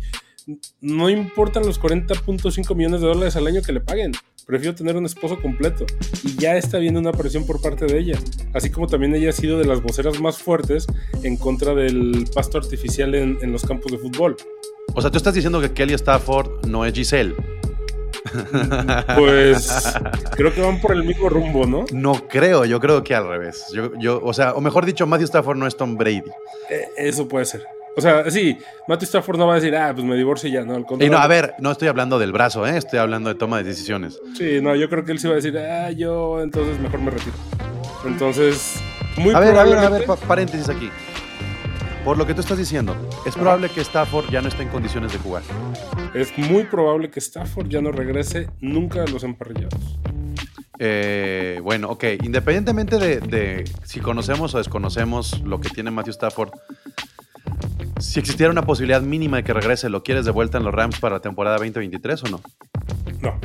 no 0.80 1.10
importan 1.10 1.64
los 1.64 1.80
40.5 1.80 2.74
millones 2.74 3.00
de 3.00 3.06
dólares 3.06 3.36
al 3.36 3.46
año 3.46 3.62
que 3.62 3.72
le 3.72 3.80
paguen. 3.80 4.12
Prefiero 4.46 4.74
tener 4.74 4.96
un 4.96 5.06
esposo 5.06 5.40
completo. 5.40 5.86
Y 6.22 6.36
ya 6.36 6.56
está 6.56 6.78
viendo 6.78 7.00
una 7.00 7.12
presión 7.12 7.46
por 7.46 7.62
parte 7.62 7.86
de 7.86 7.98
ella. 7.98 8.18
Así 8.52 8.70
como 8.70 8.86
también 8.86 9.14
ella 9.14 9.30
ha 9.30 9.32
sido 9.32 9.58
de 9.58 9.64
las 9.64 9.82
voceras 9.82 10.20
más 10.20 10.38
fuertes 10.38 10.86
en 11.22 11.36
contra 11.36 11.74
del 11.74 12.26
pasto 12.34 12.58
artificial 12.58 13.14
en, 13.14 13.38
en 13.40 13.52
los 13.52 13.64
campos 13.64 13.92
de 13.92 13.98
fútbol. 13.98 14.36
O 14.94 15.00
sea, 15.00 15.10
tú 15.10 15.16
estás 15.16 15.34
diciendo 15.34 15.60
que 15.60 15.72
Kelly 15.72 15.94
Stafford 15.94 16.66
no 16.66 16.84
es 16.84 16.92
Giselle. 16.92 17.34
Pues 19.16 19.94
creo 20.32 20.52
que 20.54 20.60
van 20.60 20.80
por 20.80 20.92
el 20.92 21.04
mismo 21.04 21.28
rumbo, 21.28 21.66
¿no? 21.66 21.84
No 21.92 22.26
creo, 22.28 22.64
yo 22.64 22.80
creo 22.80 23.04
que 23.04 23.14
al 23.14 23.28
revés. 23.28 23.66
Yo, 23.72 23.92
yo, 23.98 24.20
o 24.22 24.32
sea, 24.32 24.54
o 24.54 24.60
mejor 24.60 24.86
dicho, 24.86 25.06
Matthew 25.06 25.26
Stafford 25.26 25.58
no 25.58 25.66
es 25.66 25.76
Tom 25.76 25.96
Brady. 25.96 26.22
Eh, 26.70 26.88
eso 26.96 27.28
puede 27.28 27.44
ser. 27.44 27.66
O 27.96 28.00
sea, 28.00 28.28
sí, 28.30 28.58
Matthew 28.88 29.06
Stafford 29.06 29.38
no 29.38 29.46
va 29.46 29.52
a 29.52 29.56
decir, 29.56 29.76
ah, 29.76 29.92
pues 29.94 30.04
me 30.04 30.16
divorcio 30.16 30.48
y 30.48 30.52
ya, 30.52 30.64
¿no? 30.64 30.74
Al 30.74 30.80
Y 30.80 30.84
contrario. 30.84 31.12
no, 31.16 31.22
a 31.22 31.26
ver, 31.28 31.54
no 31.60 31.70
estoy 31.70 31.86
hablando 31.88 32.18
del 32.18 32.32
brazo, 32.32 32.66
¿eh? 32.66 32.76
estoy 32.76 32.98
hablando 32.98 33.28
de 33.28 33.36
toma 33.36 33.58
de 33.58 33.64
decisiones. 33.64 34.20
Sí, 34.36 34.58
no, 34.60 34.74
yo 34.74 34.88
creo 34.88 35.04
que 35.04 35.12
él 35.12 35.18
sí 35.20 35.26
va 35.28 35.34
a 35.34 35.36
decir, 35.36 35.56
ah, 35.58 35.90
yo 35.92 36.40
entonces 36.42 36.78
mejor 36.80 37.00
me 37.00 37.10
retiro. 37.12 37.36
Entonces, 38.04 38.80
muy 39.16 39.32
A 39.34 39.38
ver, 39.40 39.56
a 39.56 39.64
ver, 39.64 39.78
a 39.78 39.88
ver, 39.90 40.04
paréntesis 40.26 40.68
aquí. 40.68 40.90
Por 42.04 42.18
lo 42.18 42.26
que 42.26 42.34
tú 42.34 42.40
estás 42.42 42.58
diciendo, 42.58 42.94
es 43.24 43.34
probable 43.34 43.70
que 43.70 43.80
Stafford 43.80 44.28
ya 44.28 44.42
no 44.42 44.48
esté 44.48 44.62
en 44.64 44.68
condiciones 44.68 45.12
de 45.12 45.18
jugar. 45.18 45.42
es 46.12 46.36
muy 46.36 46.64
probable 46.64 47.10
que 47.10 47.18
Stafford 47.20 47.68
ya 47.68 47.80
no 47.80 47.92
regrese 47.92 48.50
nunca 48.60 49.04
a 49.04 49.06
los 49.06 49.22
emparrillados. 49.24 49.98
Eh, 50.78 51.60
bueno, 51.62 51.88
ok, 51.90 52.04
independientemente 52.24 52.98
de, 52.98 53.20
de 53.20 53.64
si 53.84 54.00
conocemos 54.00 54.54
o 54.54 54.58
desconocemos 54.58 55.40
lo 55.42 55.60
que 55.60 55.70
tiene 55.70 55.90
Matthew 55.92 56.10
Stafford, 56.10 56.50
si 57.98 58.20
existiera 58.20 58.50
una 58.50 58.62
posibilidad 58.62 59.00
mínima 59.02 59.38
de 59.38 59.44
que 59.44 59.52
regrese, 59.52 59.88
¿lo 59.88 60.02
quieres 60.02 60.24
de 60.24 60.30
vuelta 60.30 60.58
en 60.58 60.64
los 60.64 60.74
Rams 60.74 60.98
para 60.98 61.16
la 61.16 61.20
temporada 61.20 61.56
2023 61.56 62.24
o 62.24 62.28
no? 62.28 62.40
No, 63.20 63.40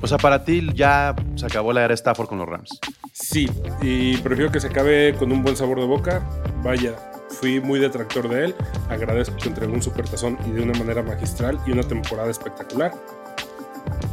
O 0.00 0.06
sea, 0.06 0.18
para 0.18 0.44
ti 0.44 0.66
ya 0.74 1.14
se 1.34 1.46
acabó 1.46 1.72
la 1.72 1.84
era 1.84 1.94
Stafford 1.94 2.28
con 2.28 2.38
los 2.38 2.48
Rams. 2.48 2.78
sí, 3.12 3.48
y 3.80 4.16
prefiero 4.18 4.52
que 4.52 4.60
se 4.60 4.68
acabe 4.68 5.14
con 5.18 5.32
un 5.32 5.42
buen 5.42 5.56
sabor 5.56 5.80
de 5.80 5.86
boca. 5.86 6.22
Vaya, 6.62 6.94
fui 7.28 7.60
muy 7.60 7.80
detractor 7.80 8.28
de 8.28 8.46
él. 8.46 8.54
Agradezco 8.88 9.36
que 9.36 9.48
entregó 9.48 9.72
un 9.72 9.82
supertazón 9.82 10.38
y 10.46 10.50
de 10.52 10.62
una 10.62 10.78
manera 10.78 11.02
magistral 11.02 11.58
y 11.66 11.72
una 11.72 11.82
temporada 11.82 12.30
espectacular. 12.30 12.92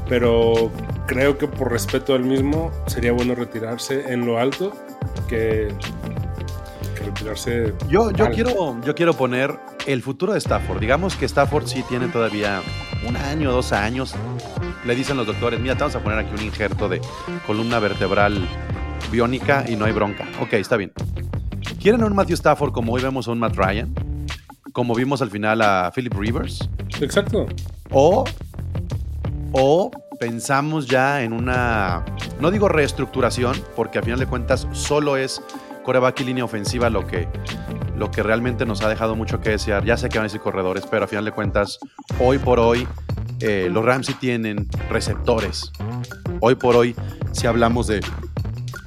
Pero 0.10 0.72
creo 1.08 1.38
que 1.38 1.48
por 1.48 1.72
respeto 1.72 2.14
al 2.14 2.24
mismo 2.24 2.72
sería 2.88 3.12
bueno 3.12 3.36
retirarse 3.36 4.12
en 4.12 4.26
lo 4.26 4.40
alto 4.40 4.74
que, 5.28 5.74
retirarse. 7.22 7.74
Yo, 7.88 8.12
yo, 8.12 8.26
mal. 8.26 8.34
quiero, 8.34 8.82
yo 8.82 8.96
quiero 8.96 9.14
poner 9.14 9.58
el 9.86 10.02
futuro 10.02 10.34
de 10.34 10.40
Stafford. 10.40 10.80
Digamos 10.80 11.16
que 11.16 11.26
Stafford 11.26 11.68
sí 11.68 11.84
tiene 11.88 12.08
todavía 12.08 12.62
un 13.08 13.16
año, 13.16 13.52
dos 13.52 13.72
años. 13.72 14.16
Le 14.86 14.96
dicen 14.96 15.18
los 15.18 15.28
doctores, 15.28 15.60
mira, 15.60 15.76
te 15.76 15.82
vamos 15.82 15.96
a 15.96 16.00
poner 16.00 16.20
aquí 16.20 16.34
un 16.34 16.44
injerto 16.44 16.90
de 16.90 17.02
columna 17.46 17.80
vertebral 17.80 18.48
biónica 19.12 19.66
y 19.68 19.76
no 19.76 19.86
hay 19.86 19.94
bronca. 19.94 20.28
Ok, 20.42 20.54
está 20.54 20.78
bien. 20.78 20.92
¿Quieren 21.80 22.04
a 22.04 22.06
un 22.06 22.16
Matthew 22.16 22.36
Stafford 22.36 22.72
como 22.72 22.94
hoy 22.94 23.02
vemos 23.02 23.28
a 23.28 23.32
un 23.32 23.40
Matt 23.40 23.56
Ryan? 23.56 23.94
Como 24.74 24.96
vimos 24.96 25.22
al 25.22 25.30
final 25.30 25.62
a 25.62 25.92
Philip 25.94 26.14
Rivers. 26.14 26.70
Exacto. 27.00 27.48
O, 27.92 28.24
o 29.52 29.92
pensamos 30.20 30.88
ya 30.88 31.24
en 31.24 31.34
una, 31.34 32.06
no 32.40 32.52
digo 32.52 32.70
reestructuración, 32.70 33.56
porque 33.76 34.00
a 34.00 34.04
final 34.04 34.20
de 34.20 34.28
cuentas 34.28 34.68
solo 34.72 35.18
es 35.18 35.42
coreback 35.84 36.20
y 36.22 36.24
línea 36.26 36.44
ofensiva 36.44 36.90
lo 36.90 37.06
que, 37.06 37.28
lo 37.98 38.12
que 38.12 38.24
realmente 38.24 38.66
nos 38.66 38.82
ha 38.82 38.90
dejado 38.90 39.16
mucho 39.16 39.40
que 39.42 39.52
desear. 39.52 39.86
Ya 39.86 39.98
sé 39.98 40.10
que 40.10 40.18
van 40.18 40.26
a 40.26 40.28
decir 40.28 40.42
corredores, 40.42 40.86
pero 40.90 41.06
a 41.06 41.08
final 41.08 41.26
de 41.26 41.32
cuentas, 41.32 41.80
hoy 42.20 42.38
por 42.38 42.60
hoy, 42.60 42.88
eh, 43.40 43.70
los 43.72 43.84
Rams 43.84 44.08
sí 44.08 44.14
tienen 44.14 44.68
receptores. 44.90 45.72
Hoy 46.40 46.56
por 46.56 46.76
hoy, 46.76 46.96
si 47.32 47.48
hablamos 47.48 47.88
de 47.88 48.02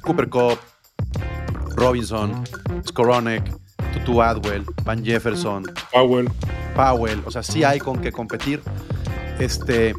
Cooper 0.01 0.29
Cup, 0.29 0.59
Robinson, 1.75 2.43
Skoronek, 2.87 3.43
Tutu 3.93 4.21
Adwell, 4.21 4.65
Van 4.83 5.03
Jefferson, 5.03 5.65
Powell. 5.91 6.29
Powell, 6.75 7.21
o 7.25 7.31
sea, 7.31 7.43
sí 7.43 7.63
hay 7.63 7.79
con 7.79 7.99
qué 7.99 8.11
competir. 8.11 8.61
Este, 9.39 9.93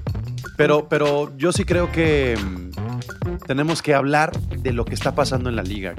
pero, 0.57 0.89
pero 0.89 1.37
yo 1.37 1.53
sí 1.53 1.65
creo 1.65 1.91
que 1.93 2.39
mm, 2.39 3.39
tenemos 3.47 3.83
que 3.83 3.95
hablar 3.95 4.39
de 4.39 4.73
lo 4.73 4.85
que 4.85 4.95
está 4.95 5.15
pasando 5.15 5.49
en 5.51 5.57
la 5.57 5.63
liga. 5.63 5.95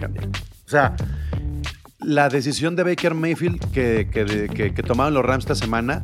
O 0.68 0.70
sea, 0.70 0.96
la 2.00 2.28
decisión 2.28 2.76
de 2.76 2.84
Baker 2.84 3.14
Mayfield 3.14 3.72
que, 3.72 4.10
que, 4.12 4.50
que- 4.54 4.74
que 4.74 4.84
tomaron 4.84 5.14
los 5.14 5.26
Rams 5.26 5.46
esta 5.46 5.56
semana 5.56 6.04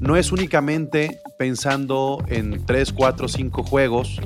no 0.00 0.16
es 0.16 0.32
únicamente 0.32 1.18
pensando 1.38 2.22
en 2.28 2.64
3, 2.66 2.92
4, 2.92 3.26
5 3.28 3.62
juegos 3.62 4.20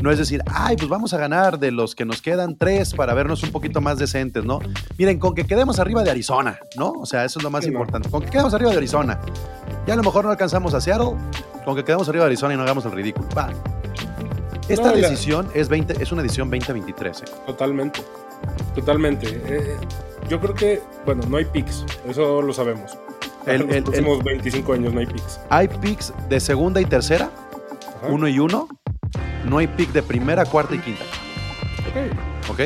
No 0.00 0.10
es 0.12 0.18
decir, 0.18 0.42
ay, 0.52 0.76
pues 0.76 0.88
vamos 0.90 1.12
a 1.14 1.18
ganar 1.18 1.58
de 1.58 1.72
los 1.72 1.94
que 1.94 2.04
nos 2.04 2.20
quedan 2.22 2.56
tres 2.56 2.92
para 2.94 3.14
vernos 3.14 3.42
un 3.42 3.50
poquito 3.50 3.80
más 3.80 3.98
decentes, 3.98 4.44
¿no? 4.44 4.60
Miren, 4.98 5.18
con 5.18 5.34
que 5.34 5.44
quedemos 5.44 5.78
arriba 5.80 6.04
de 6.04 6.10
Arizona, 6.10 6.58
¿no? 6.76 6.90
O 6.92 7.06
sea, 7.06 7.24
eso 7.24 7.38
es 7.38 7.42
lo 7.42 7.50
más 7.50 7.64
Sí, 7.64 7.70
importante. 7.70 8.10
Con 8.10 8.22
que 8.22 8.28
quedemos 8.30 8.52
arriba 8.52 8.70
de 8.72 8.76
Arizona. 8.76 9.18
Ya 9.86 9.94
a 9.94 9.96
lo 9.96 10.02
mejor 10.02 10.24
no 10.26 10.30
alcanzamos 10.30 10.74
a 10.74 10.80
Seattle, 10.82 11.12
con 11.64 11.74
que 11.74 11.82
quedemos 11.82 12.06
arriba 12.10 12.24
de 12.24 12.28
Arizona 12.28 12.52
y 12.52 12.56
no 12.58 12.62
hagamos 12.64 12.84
el 12.84 12.92
ridículo. 12.92 13.26
Va. 13.36 13.48
Esta 14.68 14.88
No, 14.90 14.94
la- 14.96 15.08
decisión 15.08 15.48
es, 15.54 15.68
20, 15.70 15.94
es 16.02 16.12
una 16.12 16.20
edición 16.22 16.50
2023. 16.50 17.22
¿eh? 17.22 17.24
Totalmente. 17.46 18.00
Totalmente. 18.74 19.26
Eh, 19.46 19.76
yo 20.28 20.40
creo 20.40 20.54
que, 20.54 20.82
bueno, 21.04 21.22
no 21.28 21.36
hay 21.38 21.44
picks. 21.46 21.84
Eso 22.08 22.42
lo 22.42 22.52
sabemos. 22.52 22.96
El- 23.46 23.62
En 23.62 23.66
los 23.68 23.76
el- 23.76 23.82
próximos 23.84 24.24
25 24.24 24.72
años 24.72 24.92
no 24.92 25.00
hay 25.00 25.06
picks. 25.06 25.40
Hay 25.50 25.68
picks 25.68 26.12
de 26.28 26.40
segunda 26.40 26.80
y 26.80 26.84
tercera, 26.84 27.30
Ajá. 27.98 28.08
uno 28.08 28.28
y 28.28 28.38
uno. 28.38 28.68
No 29.44 29.58
hay 29.58 29.68
pick 29.68 29.92
de 29.92 30.02
primera, 30.02 30.44
cuarta 30.44 30.74
y 30.74 30.78
quinta. 30.80 31.04
Ok. 31.88 32.50
¿Ok? 32.50 32.60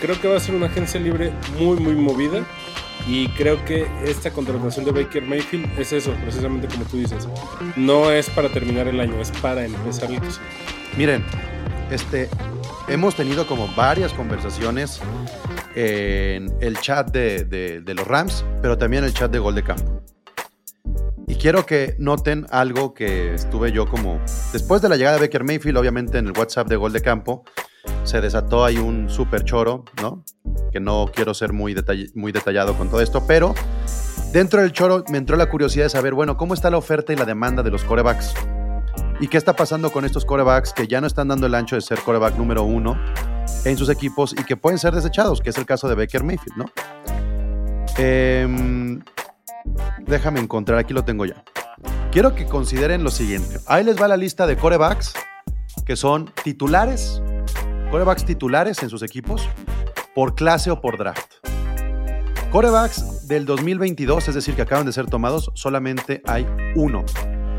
Creo 0.00 0.20
que 0.20 0.28
va 0.28 0.36
a 0.36 0.40
ser 0.40 0.54
una 0.54 0.66
agencia 0.66 1.00
libre 1.00 1.32
muy, 1.58 1.76
muy 1.78 1.94
movida. 1.94 2.44
Y 3.08 3.26
creo 3.30 3.64
que 3.64 3.84
esta 4.04 4.30
contratación 4.30 4.84
de 4.84 4.92
Baker 4.92 5.24
Mayfield 5.24 5.76
es 5.76 5.92
eso, 5.92 6.14
precisamente 6.22 6.68
como 6.68 6.84
tú 6.84 6.98
dices. 6.98 7.26
No 7.74 8.12
es 8.12 8.30
para 8.30 8.48
terminar 8.48 8.86
el 8.86 9.00
año, 9.00 9.20
es 9.20 9.32
para 9.32 9.64
empezar 9.64 10.08
el 10.12 10.20
que. 10.20 10.28
Miren, 10.96 11.24
este, 11.90 12.28
hemos 12.88 13.14
tenido 13.14 13.46
como 13.46 13.68
varias 13.74 14.12
conversaciones 14.12 15.00
en 15.74 16.52
el 16.60 16.78
chat 16.78 17.10
de, 17.10 17.82
los 17.96 18.06
Rams, 18.06 18.44
pero 18.60 18.76
también 18.78 19.04
el 19.04 19.14
chat 19.14 19.30
de 19.30 19.38
Gol 19.38 19.54
de 19.54 19.62
Campo. 19.62 20.02
Y 21.26 21.36
quiero 21.36 21.64
que 21.64 21.96
noten 21.98 22.46
algo 22.50 22.94
que 22.94 23.34
estuve 23.34 23.72
yo 23.72 23.88
como... 23.88 24.20
Después 24.52 24.82
de 24.82 24.88
la 24.88 24.96
llegada 24.96 25.16
de 25.16 25.22
Baker 25.22 25.44
Mayfield, 25.44 25.78
obviamente 25.78 26.18
en 26.18 26.26
el 26.26 26.32
WhatsApp 26.36 26.68
de 26.68 26.76
Gol 26.76 26.92
de 26.92 27.00
Campo, 27.00 27.44
se 28.04 28.20
desató 28.20 28.64
ahí 28.64 28.76
un 28.78 29.08
super 29.08 29.44
choro, 29.44 29.84
¿no? 30.00 30.24
Que 30.72 30.80
no 30.80 31.10
quiero 31.14 31.32
ser 31.34 31.52
muy, 31.52 31.74
muy 32.14 32.32
detallado 32.32 32.76
con 32.76 32.90
todo 32.90 33.00
esto, 33.00 33.24
pero 33.26 33.54
dentro 34.32 34.60
del 34.60 34.72
choro 34.72 35.04
me 35.08 35.18
entró 35.18 35.36
la 35.36 35.48
curiosidad 35.48 35.86
de 35.86 35.90
saber, 35.90 36.14
bueno, 36.14 36.36
¿cómo 36.36 36.54
está 36.54 36.70
la 36.70 36.76
oferta 36.76 37.12
y 37.12 37.16
la 37.16 37.24
demanda 37.24 37.62
de 37.62 37.70
los 37.70 37.84
corebacks? 37.84 38.34
¿Y 39.22 39.28
qué 39.28 39.38
está 39.38 39.54
pasando 39.54 39.92
con 39.92 40.04
estos 40.04 40.24
corebacks 40.24 40.72
que 40.72 40.88
ya 40.88 41.00
no 41.00 41.06
están 41.06 41.28
dando 41.28 41.46
el 41.46 41.54
ancho 41.54 41.76
de 41.76 41.80
ser 41.80 42.00
coreback 42.00 42.36
número 42.36 42.64
uno 42.64 42.98
en 43.64 43.78
sus 43.78 43.88
equipos 43.88 44.34
y 44.36 44.42
que 44.42 44.56
pueden 44.56 44.80
ser 44.80 44.92
desechados, 44.96 45.40
que 45.40 45.50
es 45.50 45.58
el 45.58 45.64
caso 45.64 45.88
de 45.88 45.94
Baker 45.94 46.24
Mayfield, 46.24 46.56
¿no? 46.56 46.64
Em, 47.98 49.00
déjame 50.00 50.40
encontrar, 50.40 50.80
aquí 50.80 50.92
lo 50.92 51.04
tengo 51.04 51.24
ya. 51.24 51.44
Quiero 52.10 52.34
que 52.34 52.46
consideren 52.46 53.04
lo 53.04 53.12
siguiente. 53.12 53.60
Ahí 53.68 53.84
les 53.84 53.94
va 53.96 54.08
la 54.08 54.16
lista 54.16 54.44
de 54.48 54.56
corebacks 54.56 55.14
que 55.86 55.94
son 55.94 56.32
titulares, 56.42 57.22
corebacks 57.92 58.24
titulares 58.24 58.82
en 58.82 58.90
sus 58.90 59.04
equipos 59.04 59.48
por 60.16 60.34
clase 60.34 60.72
o 60.72 60.80
por 60.80 60.98
draft. 60.98 61.34
Corebacks 62.50 63.28
del 63.28 63.46
2022, 63.46 64.26
es 64.26 64.34
decir, 64.34 64.56
que 64.56 64.62
acaban 64.62 64.84
de 64.84 64.92
ser 64.92 65.06
tomados, 65.06 65.52
solamente 65.54 66.22
hay 66.26 66.44
uno 66.74 67.04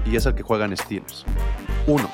y 0.06 0.16
es 0.16 0.26
el 0.26 0.36
que 0.36 0.44
juega 0.44 0.66
en 0.66 0.76
Steelers. 0.76 1.26
Uno. 1.88 2.10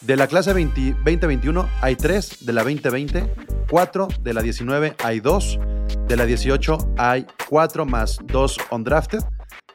De 0.00 0.16
la 0.16 0.26
clase 0.26 0.52
20 0.52 0.96
2021 1.04 1.68
hay 1.80 1.96
tres, 1.96 2.44
de 2.44 2.52
la 2.52 2.62
2020 2.62 3.34
cuatro, 3.70 4.08
de 4.20 4.34
la 4.34 4.42
19 4.42 4.94
hay 5.02 5.20
dos, 5.20 5.58
de 6.06 6.16
la 6.16 6.26
18 6.26 6.94
hay 6.98 7.26
cuatro 7.48 7.86
más 7.86 8.18
dos 8.24 8.58
undrafted, 8.70 9.20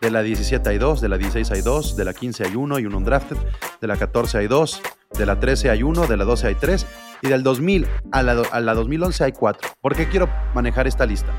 de 0.01 0.11
la 0.11 0.21
17 0.21 0.69
hay 0.69 0.77
dos, 0.77 1.01
de 1.01 1.09
la 1.09 1.17
16 1.17 1.51
hay 1.51 1.61
dos, 1.61 1.95
de 1.95 2.05
la 2.05 2.13
15 2.13 2.45
hay 2.45 2.55
uno 2.55 2.79
y 2.79 2.85
un 2.85 2.93
undrafted, 2.93 3.37
de 3.81 3.87
la 3.87 3.97
14 3.97 4.37
hay 4.37 4.47
dos, 4.47 4.81
de 5.17 5.25
la 5.25 5.39
13 5.39 5.71
hay 5.71 5.83
uno, 5.83 6.07
de 6.07 6.17
la 6.17 6.23
12 6.23 6.47
hay 6.47 6.55
tres 6.55 6.85
y 7.21 7.27
del 7.27 7.43
2000 7.43 7.87
a 8.11 8.23
la, 8.23 8.43
a 8.51 8.59
la 8.59 8.73
2011 8.73 9.23
hay 9.23 9.31
cuatro. 9.31 9.67
¿Por 9.81 9.95
qué 9.95 10.07
quiero 10.07 10.29
manejar 10.53 10.87
esta 10.87 11.05
lista? 11.05 11.33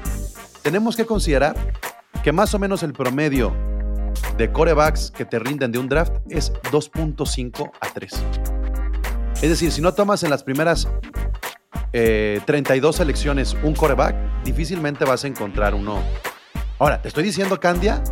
Tenemos 0.62 0.96
que 0.96 1.06
considerar 1.06 1.56
que 2.22 2.32
más 2.32 2.52
o 2.54 2.58
menos 2.58 2.82
el 2.82 2.92
promedio 2.92 3.54
de 4.36 4.52
corebacks 4.52 5.10
que 5.10 5.24
te 5.24 5.38
rinden 5.38 5.72
de 5.72 5.78
un 5.78 5.88
draft 5.88 6.14
es 6.28 6.52
2.5 6.72 7.70
a 7.80 7.88
3. 7.88 8.12
Es 9.42 9.48
decir, 9.48 9.72
si 9.72 9.80
no 9.80 9.94
tomas 9.94 10.22
en 10.22 10.30
las 10.30 10.42
primeras 10.42 10.88
eh, 11.92 12.40
32 12.44 12.96
selecciones 12.96 13.56
un 13.62 13.74
coreback, 13.74 14.14
difícilmente 14.44 15.04
vas 15.04 15.24
a 15.24 15.28
encontrar 15.28 15.74
uno. 15.74 15.98
Ahora, 16.78 17.02
te 17.02 17.08
estoy 17.08 17.24
diciendo, 17.24 17.58
Candia, 17.58 18.02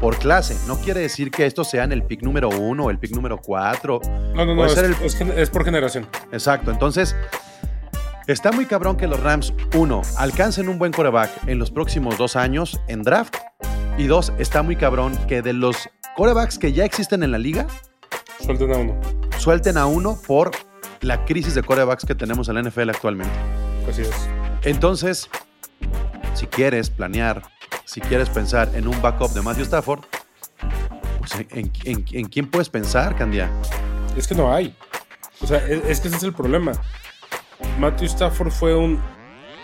por 0.00 0.18
clase. 0.18 0.56
No 0.66 0.78
quiere 0.78 1.00
decir 1.00 1.30
que 1.30 1.46
estos 1.46 1.68
sean 1.70 1.92
el 1.92 2.04
pick 2.04 2.22
número 2.22 2.48
uno 2.48 2.84
o 2.84 2.90
el 2.90 2.98
pick 2.98 3.12
número 3.12 3.38
4. 3.38 4.00
No, 4.34 4.44
no, 4.44 4.54
no, 4.54 4.56
Puede 4.56 4.68
es, 5.06 5.12
ser 5.12 5.38
es 5.38 5.50
por 5.50 5.64
generación. 5.64 6.06
Exacto. 6.32 6.70
Entonces, 6.70 7.16
está 8.26 8.52
muy 8.52 8.66
cabrón 8.66 8.96
que 8.96 9.06
los 9.06 9.20
Rams, 9.20 9.52
uno, 9.74 10.02
alcancen 10.16 10.68
un 10.68 10.78
buen 10.78 10.92
coreback 10.92 11.30
en 11.46 11.58
los 11.58 11.70
próximos 11.70 12.16
dos 12.18 12.36
años 12.36 12.80
en 12.88 13.02
draft. 13.02 13.36
Y 13.98 14.06
dos, 14.06 14.32
está 14.38 14.62
muy 14.62 14.76
cabrón 14.76 15.16
que 15.26 15.42
de 15.42 15.52
los 15.52 15.88
corebacks 16.16 16.58
que 16.58 16.72
ya 16.72 16.84
existen 16.84 17.22
en 17.22 17.32
la 17.32 17.38
liga, 17.38 17.66
Suelten 18.40 18.72
a 18.72 18.76
uno. 18.78 19.00
suelten 19.38 19.76
a 19.76 19.86
uno 19.86 20.18
por 20.26 20.52
la 21.00 21.24
crisis 21.24 21.54
de 21.54 21.62
corebacks 21.62 22.04
que 22.06 22.14
tenemos 22.14 22.48
en 22.48 22.54
la 22.54 22.62
NFL 22.62 22.90
actualmente. 22.90 23.32
Así 23.90 24.02
es. 24.02 24.28
Entonces, 24.62 25.28
si 26.34 26.46
quieres 26.46 26.90
planear, 26.90 27.42
si 27.84 28.00
quieres 28.00 28.28
pensar 28.30 28.70
en 28.74 28.86
un 28.86 29.00
backup 29.02 29.30
de 29.32 29.42
Matthew 29.42 29.64
Stafford, 29.64 30.00
pues 31.18 31.34
¿en, 31.50 31.72
en- 31.84 32.04
en 32.12 32.28
quién 32.28 32.48
puedes 32.50 32.68
pensar, 32.68 33.16
Candia? 33.16 33.50
Es 34.16 34.26
que 34.28 34.34
no 34.34 34.52
hay. 34.54 34.74
O 35.40 35.46
sea, 35.46 35.58
es, 35.66 35.84
es 35.84 36.00
que 36.00 36.08
ese 36.08 36.16
es 36.18 36.22
el 36.22 36.32
problema. 36.32 36.72
Matthew 37.78 38.06
Stafford 38.06 38.50
fue 38.50 38.74
un, 38.76 39.00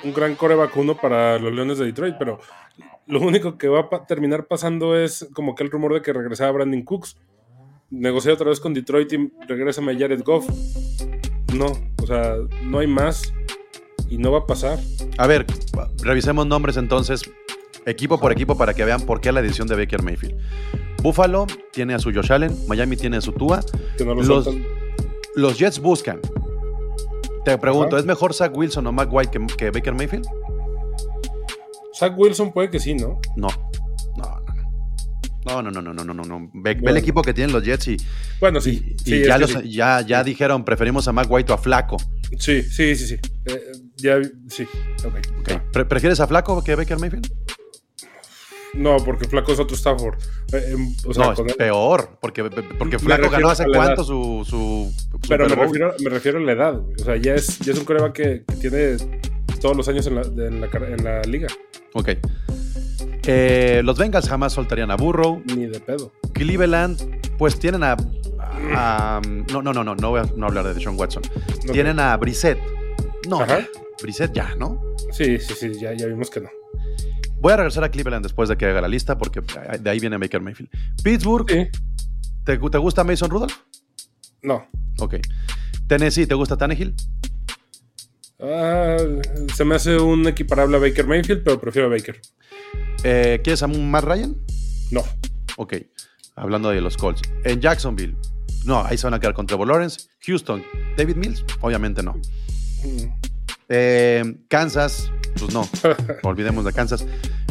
un 0.05 0.13
gran 0.13 0.35
coreback 0.35 0.77
uno 0.77 0.97
para 0.97 1.39
los 1.39 1.53
Leones 1.53 1.79
de 1.79 1.87
Detroit, 1.87 2.17
pero 2.19 2.39
lo 3.07 3.21
único 3.21 3.57
que 3.59 3.69
va 3.69 3.81
a 3.81 3.91
pa- 3.91 4.07
terminar 4.07 4.47
pasando 4.47 4.97
es 4.97 5.29
como 5.35 5.55
que 5.55 5.63
el 5.65 5.71
rumor 5.71 5.95
de 5.95 6.03
que 6.03 6.13
regresaba 6.13 6.53
Brandon 6.53 6.83
Cooks. 6.83 7.17
Negocié 7.91 8.33
otra 8.33 8.49
vez 8.49 8.61
con 8.61 8.75
Detroit 8.75 9.13
y 9.13 9.31
regresa 9.47 9.83
Jared 9.83 10.23
Goff. 10.25 10.49
No, 11.55 11.67
o 12.03 12.07
sea, 12.07 12.37
no 12.63 12.79
hay 12.81 12.87
más 12.87 13.33
y 14.11 14.19
no 14.19 14.33
va 14.33 14.39
a 14.41 14.47
pasar. 14.47 14.79
A 15.19 15.27
ver, 15.27 15.47
revisemos 16.03 16.47
nombres 16.47 16.77
entonces, 16.77 17.23
equipo 17.87 18.19
por 18.19 18.33
equipo, 18.33 18.57
para 18.57 18.75
que 18.75 18.85
vean 18.85 19.03
por 19.03 19.21
qué 19.21 19.31
la 19.33 19.41
edición 19.41 19.69
de 19.69 19.77
Baker 19.77 20.03
Mayfield. 20.03 20.35
Buffalo 21.03 21.47
tiene 21.73 21.95
a 21.95 21.99
su 21.99 22.13
Josh 22.13 22.33
Allen, 22.33 22.57
Miami 22.67 22.97
tiene 22.97 23.19
a 23.19 23.21
su 23.21 23.33
Tua, 23.33 23.61
Que 23.97 24.05
no 24.05 24.15
lo 24.15 24.23
Los- 24.23 24.49
los 25.37 25.59
Jets 25.59 25.79
buscan. 25.79 26.21
Te 27.45 27.59
pregunto. 27.59 27.99
¿es 27.99 28.05
mejor 28.07 28.33
Zach 28.35 28.53
Wilson 28.57 28.87
o 28.87 28.93
Matt 28.93 29.09
White 29.13 29.31
que, 29.39 29.47
que 29.57 29.71
Baker 29.71 29.95
Mayfield? 29.95 30.27
Zach 31.99 32.13
Wilson 32.17 32.53
puede 32.53 32.71
que 32.71 32.81
sí, 32.81 32.95
¿no? 32.95 33.21
No. 33.37 33.49
No, 35.47 35.61
no, 35.61 35.71
no. 35.71 35.83
No, 35.83 35.93
no, 35.93 36.05
no, 36.05 36.15
no, 36.15 36.23
no. 36.25 36.51
Ve, 36.55 36.75
ve 36.75 36.91
el 36.91 36.97
equipo 36.97 37.21
que 37.21 37.35
tienen 37.35 37.53
los 37.55 37.63
Jets 37.63 37.89
y, 37.89 37.97
Bueno, 38.41 38.63
sí. 38.63 38.97
y 39.05 39.11
sí, 39.11 39.25
ya, 39.27 39.35
que 39.35 39.41
los- 39.43 39.51
sí. 39.51 39.71
ya, 39.71 40.01
ya 40.01 40.25
dijeron, 40.25 40.65
preferimos 40.65 41.07
a 41.07 41.13
Matt 41.13 41.27
White 41.29 41.53
o 41.53 41.55
a 41.55 41.59
Flaco. 41.59 41.99
Sí, 42.39 42.63
sí, 42.63 42.97
sí, 42.97 43.07
sí. 43.09 43.17
Eh, 43.45 43.73
ya, 43.97 44.17
sí. 44.49 44.67
ok. 45.05 45.15
Ok. 45.41 45.63
Pre- 45.71 45.85
¿Prefieres 45.85 46.19
a 46.21 46.27
Flaco 46.27 46.65
que 46.65 46.75
Baker 46.75 46.99
Mayfield? 46.99 47.31
No, 48.77 48.97
porque 48.99 49.27
Flaco 49.27 49.53
es 49.53 49.61
otro 49.61 49.77
Stafford. 49.77 50.17
Eh, 50.53 50.73
em, 50.73 50.95
o 51.07 51.15
sea, 51.15 51.27
no, 51.27 51.47
es 51.47 51.55
peor, 51.57 52.19
porque, 52.21 52.43
porque 52.43 52.97
Me 52.97 52.99
Flaco 52.99 53.31
ganó 53.31 53.49
hace 53.51 53.65
cuánto 53.67 54.03
su, 54.05 54.45
su 54.49 54.93
Pero 55.29 55.49
me 55.49 55.55
refiero, 55.55 55.95
me 56.03 56.11
refiero 56.11 56.39
a 56.39 56.43
la 56.43 56.53
edad. 56.53 56.75
güey. 56.81 56.95
O 57.01 57.05
sea, 57.05 57.17
ya 57.17 57.35
es, 57.35 57.59
ya 57.61 57.73
es 57.73 57.79
un 57.79 57.85
coreback 57.85 58.13
que, 58.13 58.45
que 58.47 58.55
tiene 58.57 58.97
todos 59.61 59.77
los 59.77 59.89
años 59.89 60.07
en 60.07 60.15
la, 60.17 60.23
en 60.23 60.61
la, 60.61 60.67
en 60.89 61.05
la 61.05 61.23
liga. 61.23 61.49
Ok. 61.95 62.11
Eh, 63.27 63.81
los 63.85 63.97
Bengals 63.99 64.29
jamás 64.29 64.53
soltarían 64.53 64.91
a 64.91 64.97
Burrow. 64.97 65.43
Ni 65.47 65.67
de 65.67 65.81
pedo. 65.81 66.13
Cleveland, 66.33 67.21
pues 67.39 67.59
tienen 67.59 67.83
a. 67.83 67.97
a- 68.75 69.21
no, 69.53 69.63
no, 69.63 69.73
no, 69.73 69.85
no, 69.85 69.95
no 69.95 70.11
voy 70.11 70.21
a 70.21 70.25
no 70.37 70.47
hablar 70.47 70.67
de 70.67 70.75
Deshaun 70.75 70.99
Watson. 70.99 71.23
No 71.67 71.73
Tienen 71.73 71.99
a 72.01 72.17
Brissett. 72.17 72.59
No, 73.29 73.41
Ajá. 73.41 73.67
Brissett 74.03 74.33
ya, 74.35 74.55
¿no? 74.57 74.81
Sí, 75.13 75.39
sí, 75.39 75.55
sí, 75.55 75.73
ya, 75.81 75.95
ya 75.95 76.07
vimos 76.07 76.29
que 76.29 76.41
no. 76.41 76.51
Voy 77.45 77.53
a 77.53 77.57
regresar 77.59 77.85
a 77.85 77.91
Cleveland 77.91 78.25
después 78.25 78.49
de 78.49 78.57
que 78.57 78.65
haga 78.65 78.81
la 78.81 78.89
lista, 78.89 79.19
porque 79.19 79.43
de 79.79 79.91
ahí 79.91 80.01
viene 80.01 80.17
Baker 80.17 80.41
Mayfield. 80.41 80.71
Pittsburgh, 81.03 81.47
Sí. 81.47 81.69
¿te, 82.43 82.57
te 82.57 82.79
gusta 82.79 83.05
Mason 83.05 83.29
Rudolph? 83.29 83.53
No. 84.41 84.67
Ok. 84.99 85.17
Tennessee, 85.87 86.27
¿te 86.27 86.35
gusta 86.35 86.57
Tannehill? 86.57 86.95
Ah, 88.41 88.97
se 89.55 89.63
me 89.67 89.75
hace 89.75 89.99
un 89.99 90.27
equiparable 90.27 90.79
a 90.79 90.81
Baker 90.81 91.07
Mayfield, 91.07 91.45
pero 91.45 91.61
prefiero 91.61 91.89
a 91.89 91.91
Baker. 91.91 92.19
Eh, 93.03 93.43
¿Quieres 93.45 93.63
a 93.63 93.67
Matt 93.67 94.05
Ryan? 94.05 94.35
No. 94.91 95.05
Ok. 95.59 95.75
Hablando 96.37 96.71
de 96.71 96.81
los 96.81 96.97
Colts. 96.97 97.21
En 97.45 97.61
Jacksonville. 97.61 98.17
No, 98.65 98.83
ahí 98.87 98.97
se 98.97 99.07
van 99.07 99.13
a 99.13 99.21
quedar 99.21 99.35
con 99.35 99.47
Trevor 99.47 99.69
Lawrence. 99.69 100.09
Houston, 100.27 100.65
David 100.97 101.17
Mills. 101.17 101.45
Obviamente 101.61 102.03
no. 102.03 102.15
Mm. 102.15 103.13
Eh, 103.69 104.37
Kansas, 104.49 105.13
pues 105.39 105.53
no. 105.53 105.69
Olvidemos 106.23 106.65
de 106.65 106.73
Kansas. 106.73 107.07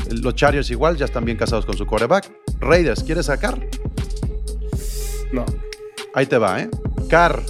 Los 0.10 0.36
Chargers 0.36 0.70
igual, 0.72 0.98
ya 0.98 1.06
están 1.06 1.26
bien 1.26 1.38
casados 1.38 1.66
con 1.66 1.78
su 1.78 1.86
quarterback. 1.86 2.32
Raiders, 2.60 3.04
¿quieres 3.04 3.26
sacar? 3.28 3.60
No. 5.32 5.46
Ahí 6.14 6.26
te 6.26 6.38
va, 6.38 6.62
¿eh? 6.62 6.70
Carr, 7.10 7.42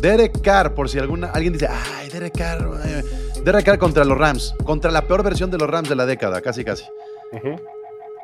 Derek 0.00 0.40
Carr, 0.40 0.74
por 0.74 0.88
si 0.88 0.98
alguna, 0.98 1.28
alguien 1.28 1.52
dice, 1.52 1.68
ay, 1.68 2.08
Derek 2.08 2.36
Carr. 2.36 2.80
eh". 2.84 3.04
Derek 3.44 3.64
Carr 3.64 3.78
contra 3.78 4.04
los 4.04 4.16
Rams, 4.18 4.54
contra 4.64 4.90
la 4.90 5.06
peor 5.06 5.22
versión 5.22 5.50
de 5.50 5.58
los 5.58 5.68
Rams 5.68 5.88
de 5.88 5.96
la 5.96 6.06
década, 6.06 6.40
casi 6.40 6.64
casi. 6.64 6.84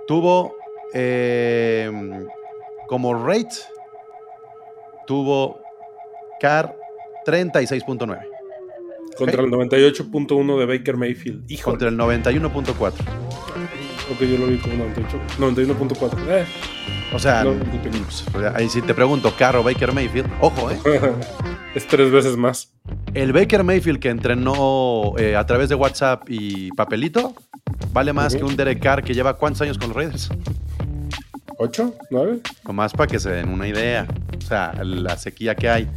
Tuvo 0.06 0.56
eh, 0.92 1.90
como 2.88 3.14
rate, 3.14 3.56
tuvo 5.06 5.60
Carr 6.40 6.74
36.9 7.26 8.35
Contra 9.16 9.42
el 9.42 9.50
98.1 9.50 10.58
de 10.58 10.66
Baker 10.66 10.96
Mayfield. 10.96 11.50
Hijo. 11.50 11.70
contra 11.70 11.88
el 11.88 11.96
91.4. 11.96 12.92
Ok, 14.12 14.20
yo 14.20 14.38
lo 14.38 14.46
vi 14.46 14.58
como 14.58 14.76
98. 14.76 15.18
91.4. 15.38 16.18
Eh. 16.28 16.44
O 17.12 17.18
sea, 17.18 17.44
No, 17.44 17.54
pues, 18.32 18.44
ahí 18.54 18.68
sí 18.68 18.82
te 18.82 18.92
pregunto, 18.94 19.32
Carr 19.36 19.56
o 19.56 19.62
Baker 19.62 19.92
Mayfield, 19.92 20.28
ojo, 20.40 20.70
¿eh? 20.70 20.78
es 21.74 21.86
tres 21.86 22.10
veces 22.10 22.36
más. 22.36 22.72
El 23.14 23.32
Baker 23.32 23.64
Mayfield 23.64 24.00
que 24.00 24.10
entrenó 24.10 25.14
eh, 25.16 25.36
a 25.36 25.46
través 25.46 25.68
de 25.68 25.76
WhatsApp 25.76 26.24
y 26.28 26.70
papelito 26.72 27.34
vale 27.92 28.12
más 28.12 28.34
que 28.34 28.44
un 28.44 28.56
Derek 28.56 28.80
Carr 28.80 29.02
que 29.02 29.14
lleva 29.14 29.34
cuántos 29.38 29.62
años 29.62 29.78
con 29.78 29.88
los 29.88 29.96
Raiders. 29.96 30.28
¿Ocho? 31.58 31.94
¿Nueve? 32.10 32.40
Nomás 32.66 32.92
para 32.92 33.06
que 33.06 33.18
se 33.18 33.30
den 33.30 33.48
una 33.48 33.66
idea. 33.66 34.06
O 34.36 34.40
sea, 34.42 34.74
la 34.84 35.16
sequía 35.16 35.54
que 35.54 35.68
hay. 35.68 35.88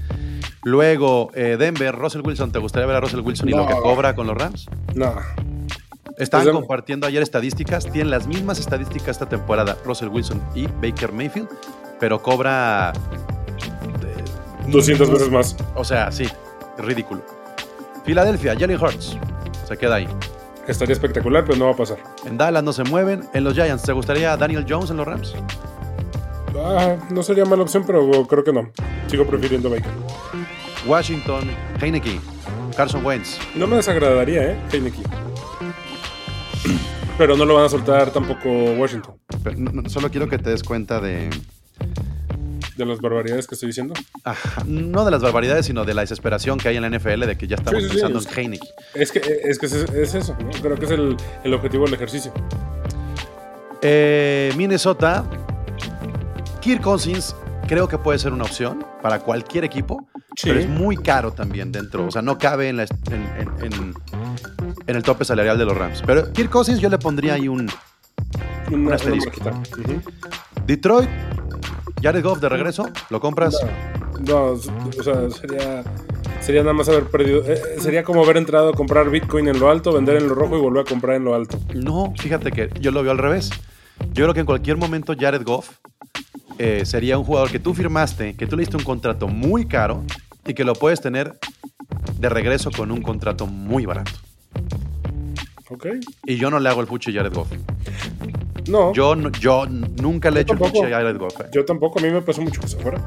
Luego, 0.63 1.32
eh, 1.34 1.56
Denver, 1.58 1.96
Russell 1.96 2.22
Wilson. 2.25 2.51
¿Te 2.51 2.60
gustaría 2.60 2.86
ver 2.88 2.98
a 2.98 3.00
Russell 3.01 3.22
Wilson 3.22 3.50
y 3.50 3.54
lo 3.54 3.66
que 3.66 3.75
cobra 3.75 4.16
con 4.16 4.28
los 4.28 4.38
Rams? 4.38 4.68
No. 4.96 5.13
Estaban 6.18 6.46
Pues, 6.48 6.56
compartiendo 6.56 7.08
ayer 7.08 7.24
estadísticas. 7.24 7.86
Tienen 7.86 8.10
las 8.12 8.28
mismas 8.28 8.60
estadísticas 8.60 9.10
esta 9.10 9.30
temporada, 9.30 9.78
Russell 9.86 10.10
Wilson 10.10 10.42
y 10.54 10.68
Baker 10.68 11.13
Mayfield, 11.13 11.48
pero 12.00 12.22
cobra. 12.22 12.92
eh, 12.92 14.68
200 14.68 15.10
veces 15.10 15.32
más. 15.32 15.56
O 15.75 15.84
sea, 15.86 16.12
sí, 16.12 16.28
ridículo. 16.78 17.22
Filadelfia, 18.04 18.54
Jalen 18.60 18.82
Hurts. 18.82 19.18
Se 19.68 19.78
queda 19.78 19.96
ahí. 19.96 20.08
Estaría 20.68 20.94
espectacular, 20.94 21.46
pero 21.46 21.58
no 21.58 21.66
va 21.66 21.72
a 21.72 21.75
pasar. 21.75 21.98
En 22.25 22.38
Dallas 22.38 22.63
no 22.63 22.74
se 22.74 22.84
mueven. 22.84 23.24
En 23.34 23.44
los 23.44 23.54
Giants, 23.54 23.84
¿te 23.84 23.92
gustaría 23.94 24.36
Daniel 24.38 24.66
Jones 24.68 24.92
en 24.92 24.98
los 24.98 25.08
Rams? 25.08 25.34
Ah, 26.58 26.96
no 27.10 27.24
sería 27.24 27.46
mala 27.46 27.63
opción, 27.63 27.84
pero 27.88 28.10
creo 28.28 28.44
que 28.44 28.51
no. 28.51 28.70
Sigo 29.08 29.25
prefiriendo 29.25 29.70
Baker. 29.70 29.92
Washington, 30.86 31.50
Heineke, 31.81 32.19
Carson 32.75 33.05
Wentz. 33.05 33.38
No 33.55 33.67
me 33.67 33.75
desagradaría, 33.77 34.51
¿eh? 34.53 34.59
Heineke. 34.71 35.01
Pero 37.17 37.36
no 37.36 37.45
lo 37.45 37.55
van 37.55 37.65
a 37.65 37.69
soltar 37.69 38.12
tampoco 38.12 38.50
Washington. 38.50 39.15
Pero 39.43 39.57
no- 39.57 39.71
no, 39.71 39.89
solo 39.89 40.09
quiero 40.09 40.29
que 40.29 40.38
te 40.38 40.51
des 40.51 40.63
cuenta 40.63 41.00
de. 41.01 41.29
De 42.77 42.86
las 42.86 43.01
barbaridades 43.01 43.45
que 43.45 43.55
estoy 43.55 43.67
diciendo. 43.67 43.93
Ajá, 44.24 44.63
no 44.65 45.03
de 45.03 45.12
las 45.12 45.21
barbaridades, 45.21 45.65
sino 45.65 45.83
de 45.83 45.93
la 45.93 46.00
desesperación 46.01 46.57
que 46.57 46.69
hay 46.69 46.77
en 46.77 46.83
la 46.83 46.88
NFL 46.89 47.25
de 47.25 47.38
que 47.38 47.45
ya 47.45 47.57
estamos 47.57 47.81
Sí, 47.83 47.89
sí, 47.89 47.93
pensando 47.95 48.19
es- 48.19 48.25
en 48.27 48.33
Heineke. 48.39 48.67
Es 48.93 49.12
que 49.12 49.19
es, 49.43 49.59
que 49.59 49.65
es, 49.65 49.74
es 49.74 50.15
eso, 50.15 50.38
¿no? 50.41 50.50
Creo 50.62 50.77
que 50.77 50.86
es 50.86 50.91
el, 50.91 51.17
el 51.43 51.53
objetivo 51.53 51.83
del 51.83 51.93
ejercicio. 51.95 52.31
Eh, 53.81 54.53
Minnesota, 54.55 55.25
Kirk 56.62 56.81
Cousins 56.81 57.36
creo 57.67 57.88
que 57.89 57.98
puede 57.98 58.17
ser 58.17 58.31
una 58.31 58.45
opción 58.45 58.86
para 59.01 59.20
cualquier 59.20 59.63
equipo, 59.63 60.08
Sí. 60.36 60.48
pero 60.50 60.60
es 60.60 60.68
muy 60.70 60.98
caro 60.98 61.32
también 61.32 61.72
dentro. 61.72 62.06
O 62.08 62.12
sea, 62.12 62.22
no 62.22 62.38
cabe 62.38 62.70
en, 62.70 62.77
la 62.77 62.84
en, 62.84 63.53
en- 63.63 63.74
en- 63.74 63.94
el 64.88 65.03
tope 65.03 65.25
salarial 65.25 65.58
de 65.58 65.65
los 65.65 65.77
Rams. 65.77 66.03
Pero 66.06 66.32
Kirk 66.34 66.50
Cousins 66.50 66.79
yo 66.79 66.89
le 66.89 66.98
pondría 66.98 67.34
ahí 67.36 67.48
un 67.48 67.70
Una, 68.68 68.77
una 68.77 68.96
asterisco. 68.96 69.32
marquita. 69.44 69.82
Ujú. 69.82 70.01
Detroit, 70.65 71.10
Jared 72.01 72.24
Goff 72.24 72.39
de 72.39 72.50
regreso, 72.50 72.89
¿lo 73.10 73.20
compras? 73.20 73.56
No, 74.27 74.51
o 74.53 74.58
sea, 75.03 75.29
sería, 75.29 75.84
sería 76.41 76.62
nada 76.62 76.74
más 76.74 76.89
haber 76.89 77.06
perdido. 77.06 77.41
eh, 77.46 77.53
eh, 77.53 77.79
sería 77.79 78.03
como 78.03 78.24
haber 78.24 78.38
entrado 78.38 78.70
a 78.70 78.74
comprar 78.74 79.10
Bitcoin 79.10 79.48
en 79.48 79.60
lo 79.60 79.70
alto, 79.70 79.94
vender 79.94 80.18
en 80.18 80.27
lo 80.27 80.36
rojo 80.36 80.58
y 80.58 80.62
volver 80.62 80.82
a 80.86 80.89
comprar 80.89 81.15
en 81.15 81.24
lo 81.25 81.36
alto. 81.36 81.58
No, 81.74 82.13
fíjate 82.18 82.51
que 82.51 82.70
yo 82.79 82.91
lo 82.91 83.01
veo 83.01 83.12
al 83.12 83.18
revés. 83.18 83.50
Yo 84.13 84.24
creo 84.25 84.34
que 84.34 84.39
en 84.41 84.46
cualquier 84.46 84.77
momento 84.77 85.13
Jared 85.20 85.44
Goff 85.44 85.72
eh, 86.60 86.86
sería 86.86 87.18
un 87.18 87.24
jugador 87.24 87.50
que 87.50 87.58
tú 87.60 87.74
firmaste, 87.74 88.36
que 88.36 88.45
tú 88.45 88.56
le 88.56 88.62
diste 88.62 88.78
un 88.78 88.84
contrato 88.84 89.28
muy 89.28 89.65
caro 89.65 90.04
y 90.45 90.54
que 90.54 90.63
lo 90.63 90.74
puedes 90.74 91.02
tener 91.02 91.39
de 92.19 92.30
regreso 92.30 92.69
con 92.69 92.91
un 92.91 93.02
contrato 93.02 93.48
muy 93.48 93.86
barato. 93.86 94.12
¿Ok? 95.69 95.88
Y 96.26 96.36
yo 96.36 96.50
no 96.52 96.60
le 96.60 96.67
hago 96.69 96.82
el 96.82 96.88
fuchi 96.88 97.12
a 97.12 97.22
Jared 97.22 97.34
Goff. 97.34 97.52
No, 98.67 98.93
yo, 98.93 99.15
Yo, 99.15 99.30
yo 99.39 99.65
nunca 100.02 100.30
le 100.32 100.39
he 100.39 100.43
hecho 100.43 100.54
el 100.54 100.60
fuchi 100.60 100.80
a 100.84 100.89
Jared 100.89 101.17
Goff. 101.17 101.39
eh. 101.39 101.63
tampoco. 101.65 102.00
A 102.00 102.02
mí 102.02 102.10
me 102.10 102.22
pasó 102.22 102.41
mucho 102.41 102.60
que 102.62 102.67
se 102.67 102.78
fuera. 102.78 103.02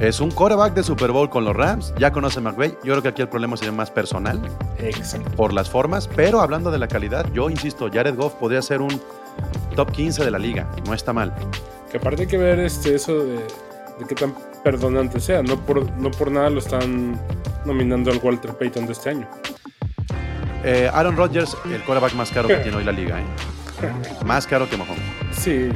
Es 0.00 0.20
un 0.20 0.30
quarterback 0.30 0.74
de 0.74 0.82
Super 0.82 1.10
Bowl 1.10 1.28
con 1.30 1.44
los 1.44 1.54
Rams. 1.56 1.92
Ya 1.98 2.12
conoce 2.12 2.38
a 2.38 2.42
McVay. 2.42 2.70
Yo 2.84 2.92
creo 2.92 3.02
que 3.02 3.08
aquí 3.08 3.22
el 3.22 3.28
problema 3.28 3.56
sería 3.56 3.72
más 3.72 3.90
personal 3.90 4.40
Exacto. 4.78 5.30
por 5.36 5.52
las 5.52 5.68
formas. 5.70 6.08
Pero 6.14 6.40
hablando 6.40 6.70
de 6.70 6.78
la 6.78 6.86
calidad, 6.88 7.30
yo 7.32 7.50
insisto, 7.50 7.88
Jared 7.92 8.14
Goff 8.14 8.34
podría 8.34 8.62
ser 8.62 8.80
un 8.80 9.00
top 9.74 9.90
15 9.92 10.24
de 10.24 10.30
la 10.30 10.38
liga. 10.38 10.70
No 10.86 10.94
está 10.94 11.12
mal. 11.12 11.34
Que 11.96 12.00
aparte 12.00 12.22
hay 12.24 12.28
que 12.28 12.36
ver 12.36 12.60
este, 12.60 12.94
eso 12.94 13.24
de, 13.24 13.36
de 13.36 14.06
qué 14.06 14.14
tan 14.14 14.34
perdonante 14.62 15.18
sea. 15.18 15.42
No 15.42 15.58
por, 15.64 15.90
no 15.92 16.10
por 16.10 16.30
nada 16.30 16.50
lo 16.50 16.58
están 16.58 17.18
nominando 17.64 18.10
al 18.10 18.18
Walter 18.22 18.52
Payton 18.52 18.84
de 18.84 18.92
este 18.92 19.08
año. 19.08 19.26
Eh, 20.62 20.90
Aaron 20.92 21.16
Rodgers, 21.16 21.56
el 21.64 21.82
quarterback 21.84 22.12
más 22.12 22.30
caro 22.30 22.48
que 22.48 22.56
tiene 22.62 22.76
hoy 22.76 22.84
la 22.84 22.92
liga. 22.92 23.18
¿eh? 23.18 23.24
Más 24.26 24.46
caro 24.46 24.68
que 24.68 24.76
Mahomes. 24.76 25.02
Sí, 25.32 25.70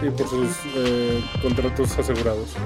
sí, 0.00 0.10
por 0.18 0.28
sus 0.28 0.50
eh, 0.74 1.22
contratos 1.40 1.96
asegurados. 1.96 2.56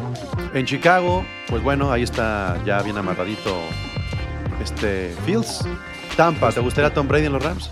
En 0.54 0.64
Chicago, 0.64 1.22
pues 1.50 1.62
bueno, 1.62 1.92
ahí 1.92 2.02
está 2.02 2.56
ya 2.64 2.80
bien 2.80 2.96
amarradito 2.96 3.60
este 4.62 5.14
Fields. 5.26 5.66
Tampa, 6.16 6.50
¿te 6.50 6.60
gustaría 6.60 6.94
Tom 6.94 7.06
Brady 7.06 7.26
en 7.26 7.34
los 7.34 7.44
Rams? 7.44 7.70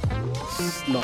No. 0.86 1.00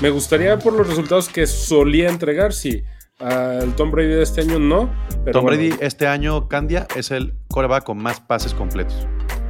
Me 0.00 0.10
gustaría 0.10 0.58
por 0.58 0.72
los 0.72 0.86
resultados 0.88 1.28
que 1.28 1.46
solía 1.46 2.08
entregar, 2.08 2.52
sí. 2.52 2.82
Al 3.18 3.74
Tom 3.76 3.90
Brady 3.90 4.08
de 4.14 4.22
este 4.22 4.40
año 4.40 4.58
no. 4.58 4.90
Pero 5.24 5.32
Tom 5.32 5.42
bueno, 5.44 5.58
Brady 5.58 5.74
este 5.80 6.06
año, 6.06 6.48
Candia, 6.48 6.86
es 6.96 7.10
el 7.10 7.34
quarterback 7.48 7.84
con 7.84 7.98
más 7.98 8.20
pases 8.20 8.54
completos. 8.54 9.06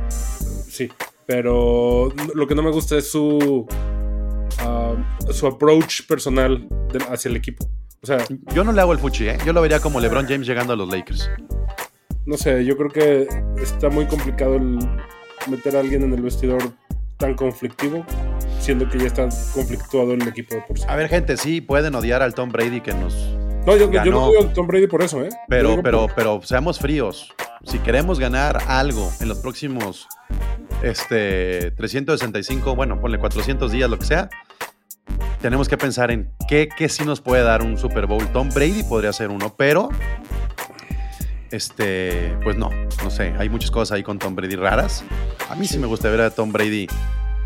Sí, 0.09 0.91
pero 1.27 2.13
lo 2.35 2.47
que 2.49 2.55
no 2.57 2.63
me 2.63 2.71
gusta 2.73 2.97
es 2.99 3.11
su, 3.13 3.67
ah, 4.59 4.95
su 5.31 5.47
approach 5.47 6.07
personal 6.09 6.67
de- 6.93 7.05
hacia 7.11 7.29
el 7.29 7.37
equipo. 7.37 7.69
O 8.03 8.07
sea, 8.07 8.19
Yo 8.55 8.65
no 8.65 8.73
le 8.73 8.81
hago 8.81 8.93
el 8.93 8.99
fuchi, 8.99 9.29
¿eh? 9.29 9.39
Yo 9.45 9.53
lo 9.53 9.61
vería 9.61 9.79
como 9.79 10.01
LeBron 10.01 10.27
James 10.27 10.47
llegando 10.47 10.73
a 10.73 10.77
los 10.77 10.89
Lakers. 10.89 11.31
no 12.27 12.37
sé, 12.37 12.65
yo 12.65 12.77
creo 12.77 12.91
que 12.91 13.29
está 13.63 13.89
muy 13.89 14.07
complicado 14.07 14.55
el 14.57 14.79
meter 15.49 15.77
a 15.77 15.81
alguien 15.81 16.03
en 16.05 16.13
el 16.15 16.23
vestidor 16.23 16.63
tan 17.19 17.35
conflictivo, 17.35 18.05
siendo 18.61 18.89
que 18.89 18.99
ya 18.99 19.07
está 19.07 19.29
conflictuado 19.53 20.13
el 20.13 20.27
equipo 20.29 20.55
de 20.55 20.63
por 20.63 20.79
sí. 20.79 20.85
A 20.89 20.95
ver, 20.97 21.09
gente, 21.09 21.37
sí 21.37 21.61
pueden 21.61 21.95
odiar 21.95 22.23
al 22.23 22.35
Tom 22.35 22.51
Brady 22.51 22.81
que 22.81 22.95
nos. 22.95 23.15
No, 23.67 23.77
yo, 23.77 23.87
yo 23.87 23.91
ganó. 23.91 24.11
no 24.13 24.31
digo 24.31 24.43
a 24.45 24.53
Tom 24.53 24.67
Brady 24.67 24.87
por 24.87 25.03
eso, 25.03 25.23
¿eh? 25.25 25.29
Pero, 25.49 25.83
pero, 25.83 26.07
por- 26.07 26.15
pero 26.15 26.41
seamos 26.45 26.79
fríos. 26.79 27.33
Si 27.65 27.79
queremos 27.81 28.19
ganar 28.19 28.63
algo 28.69 29.11
en 29.21 29.29
los 29.29 29.39
próximos 29.39 30.07
este, 30.83 31.71
365, 31.73 32.75
bueno, 32.75 33.01
ponle 33.01 33.19
400 33.19 33.71
días, 33.73 33.91
lo 33.91 33.99
que 33.99 34.07
sea, 34.07 34.31
tenemos 35.43 35.69
que 35.69 35.77
pensar 35.77 36.11
en 36.11 36.31
qué, 36.49 36.69
qué 36.75 36.89
sí 36.89 37.05
nos 37.05 37.21
puede 37.21 37.43
dar 37.43 37.63
un 37.63 37.77
Super 37.77 38.07
Bowl. 38.07 38.27
Tom 38.29 38.49
Brady 38.49 38.83
podría 38.83 39.13
ser 39.13 39.29
uno, 39.29 39.55
pero 39.59 39.91
este, 41.51 42.35
pues 42.45 42.57
no, 42.57 42.71
no 43.03 43.11
sé, 43.11 43.35
hay 43.39 43.49
muchas 43.49 43.71
cosas 43.71 43.97
ahí 43.97 44.03
con 44.03 44.19
Tom 44.19 44.35
Brady 44.35 44.57
raras. 44.57 45.05
A 45.49 45.55
mí 45.57 45.67
sí, 45.67 45.79
me 45.79 45.87
gusta 45.87 46.09
ver 46.09 46.21
a 46.23 46.31
Tom 46.31 46.53
Brady 46.53 46.87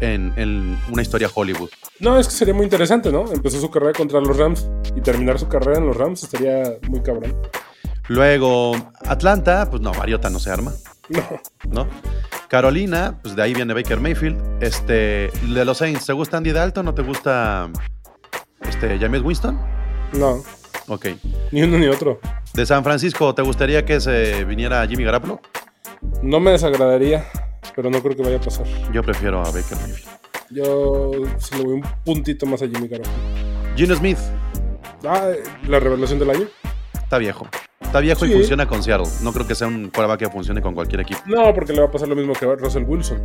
en, 0.00 0.32
en 0.36 0.78
una 0.90 1.02
historia 1.02 1.28
Hollywood. 1.32 1.70
No, 2.00 2.18
es 2.18 2.26
que 2.28 2.34
sería 2.34 2.54
muy 2.54 2.64
interesante, 2.64 3.10
¿no? 3.12 3.30
Empezó 3.32 3.60
su 3.60 3.70
carrera 3.70 3.92
contra 3.92 4.20
los 4.20 4.36
Rams 4.36 4.68
y 4.96 5.00
terminar 5.00 5.38
su 5.38 5.48
carrera 5.48 5.78
en 5.78 5.86
los 5.86 5.96
Rams 5.96 6.22
estaría 6.24 6.64
muy 6.88 7.00
cabrón. 7.02 7.34
Luego, 8.08 8.72
Atlanta, 9.06 9.68
pues 9.70 9.80
no, 9.80 9.92
Mariota 9.94 10.28
no 10.30 10.38
se 10.38 10.50
arma. 10.50 10.72
No, 11.08 11.22
¿no? 11.70 11.88
Carolina, 12.48 13.18
pues 13.22 13.34
de 13.36 13.42
ahí 13.42 13.54
viene 13.54 13.74
Baker 13.74 14.00
Mayfield. 14.00 14.62
Este, 14.62 15.30
de 15.42 15.64
los 15.64 15.78
Saints, 15.78 16.06
¿te 16.06 16.12
gusta 16.12 16.36
Andy 16.36 16.52
Dalton 16.52 16.88
o 16.88 16.94
te 16.94 17.02
gusta 17.02 17.70
este, 18.68 18.98
James 18.98 19.22
Winston? 19.22 19.58
no, 20.12 20.42
Ok. 20.88 21.06
ni 21.50 21.62
uno 21.62 21.78
ni 21.78 21.88
otro. 21.88 22.20
De 22.52 22.64
San 22.66 22.84
Francisco, 22.84 23.34
¿te 23.34 23.42
gustaría 23.42 23.84
que 23.84 24.00
se 24.00 24.44
viniera 24.44 24.86
Jimmy 24.86 25.04
Garoppolo? 25.04 25.40
No 26.22 26.38
me 26.40 26.52
desagradaría, 26.52 27.24
pero 27.74 27.90
no 27.90 28.00
creo 28.02 28.16
que 28.16 28.22
vaya 28.22 28.36
a 28.36 28.40
pasar. 28.40 28.66
Yo 28.92 29.02
prefiero 29.02 29.40
a 29.40 29.44
Baker 29.44 29.76
Mayfield. 29.80 30.08
Yo 30.50 31.10
se 31.38 31.56
le 31.58 31.64
voy 31.64 31.72
un 31.74 31.82
puntito 32.04 32.46
más 32.46 32.62
a 32.62 32.66
Jimmy 32.66 32.88
Garoppolo. 32.88 33.16
Gino 33.76 33.94
Smith, 33.96 34.18
Ah, 35.06 35.30
la 35.68 35.80
revelación 35.80 36.18
del 36.18 36.30
año. 36.30 36.46
está 36.94 37.18
viejo. 37.18 37.46
Está 37.80 38.00
viejo 38.00 38.24
y 38.26 38.32
funciona 38.32 38.66
con 38.66 38.82
Seattle. 38.82 39.06
No 39.22 39.32
creo 39.32 39.46
que 39.46 39.54
sea 39.54 39.66
un 39.68 39.90
quarterback 39.90 40.18
que 40.20 40.30
funcione 40.30 40.60
con 40.62 40.74
cualquier 40.74 41.02
equipo. 41.02 41.20
No, 41.26 41.52
porque 41.54 41.72
le 41.72 41.80
va 41.80 41.86
a 41.86 41.90
pasar 41.90 42.08
lo 42.08 42.16
mismo 42.16 42.32
que 42.32 42.44
a 42.46 42.54
Russell 42.56 42.84
Wilson. 42.84 43.20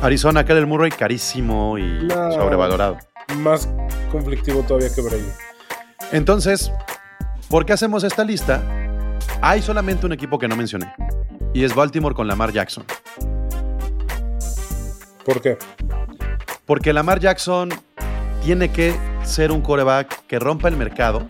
Arizona, 0.00 0.44
Kyle 0.44 0.64
Murray, 0.66 0.90
carísimo 0.90 1.76
y 1.78 2.04
No. 2.04 2.32
sobrevalorado. 2.32 2.96
Más 3.36 3.68
conflictivo 4.10 4.62
todavía 4.62 4.88
que 4.94 5.00
Brady. 5.02 5.28
Entonces, 6.12 6.72
¿por 7.48 7.64
qué 7.66 7.72
hacemos 7.74 8.02
esta 8.04 8.24
lista? 8.24 8.62
Hay 9.42 9.62
solamente 9.62 10.06
un 10.06 10.12
equipo 10.12 10.38
que 10.38 10.48
no 10.48 10.56
mencioné. 10.56 10.92
y 11.52 11.64
es 11.64 11.74
Baltimore 11.74 12.14
con 12.14 12.28
Lamar 12.28 12.52
Jackson. 12.52 12.84
¿Por 15.24 15.40
qué? 15.40 15.58
Porque 16.66 16.92
Lamar 16.92 17.20
Jackson 17.20 17.70
tiene 18.42 18.70
que 18.70 18.94
ser 19.24 19.52
un 19.52 19.60
coreback 19.60 20.26
que 20.26 20.38
rompa 20.38 20.68
el 20.68 20.76
mercado. 20.76 21.26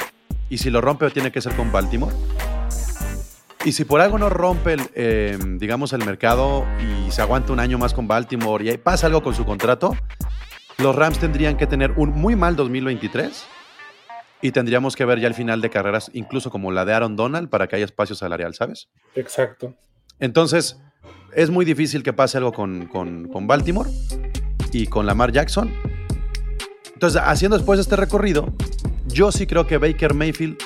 Y 0.48 0.58
si 0.58 0.70
lo 0.70 0.80
rompe, 0.80 1.10
tiene 1.10 1.30
que 1.32 1.40
ser 1.40 1.54
con 1.54 1.70
Baltimore. 1.72 2.14
Y 3.64 3.72
si 3.72 3.84
por 3.84 4.00
algo 4.00 4.18
no 4.18 4.30
rompe, 4.30 4.72
el, 4.72 4.82
eh, 4.94 5.38
digamos, 5.58 5.92
el 5.92 6.04
mercado 6.04 6.66
y 6.80 7.10
se 7.10 7.20
aguanta 7.20 7.52
un 7.52 7.60
año 7.60 7.78
más 7.78 7.92
con 7.92 8.08
Baltimore 8.08 8.64
y 8.64 8.76
pasa 8.78 9.06
algo 9.06 9.22
con 9.22 9.34
su 9.34 9.44
contrato, 9.44 9.94
los 10.78 10.96
Rams 10.96 11.18
tendrían 11.18 11.56
que 11.58 11.66
tener 11.66 11.92
un 11.96 12.10
muy 12.10 12.36
mal 12.36 12.56
2023 12.56 13.44
y 14.40 14.52
tendríamos 14.52 14.96
que 14.96 15.04
ver 15.04 15.20
ya 15.20 15.28
el 15.28 15.34
final 15.34 15.60
de 15.60 15.68
carreras, 15.68 16.10
incluso 16.14 16.50
como 16.50 16.72
la 16.72 16.86
de 16.86 16.94
Aaron 16.94 17.16
Donald, 17.16 17.50
para 17.50 17.66
que 17.66 17.76
haya 17.76 17.84
espacio 17.84 18.16
salarial, 18.16 18.54
¿sabes? 18.54 18.88
Exacto. 19.14 19.74
Entonces, 20.18 20.80
es 21.34 21.50
muy 21.50 21.64
difícil 21.64 22.02
que 22.02 22.12
pase 22.12 22.38
algo 22.38 22.52
con, 22.52 22.86
con- 22.86 23.28
con 23.28 23.46
Baltimore 23.46 23.90
y 24.72 24.86
con 24.86 25.06
Lamar 25.06 25.32
Jackson. 25.32 25.70
Entonces, 26.94 27.20
haciendo 27.24 27.56
después 27.56 27.80
este 27.80 27.96
recorrido, 27.96 28.52
yo 29.06 29.32
sí 29.32 29.46
creo 29.46 29.66
que 29.66 29.78
Baker 29.78 30.14
Mayfield 30.14 30.58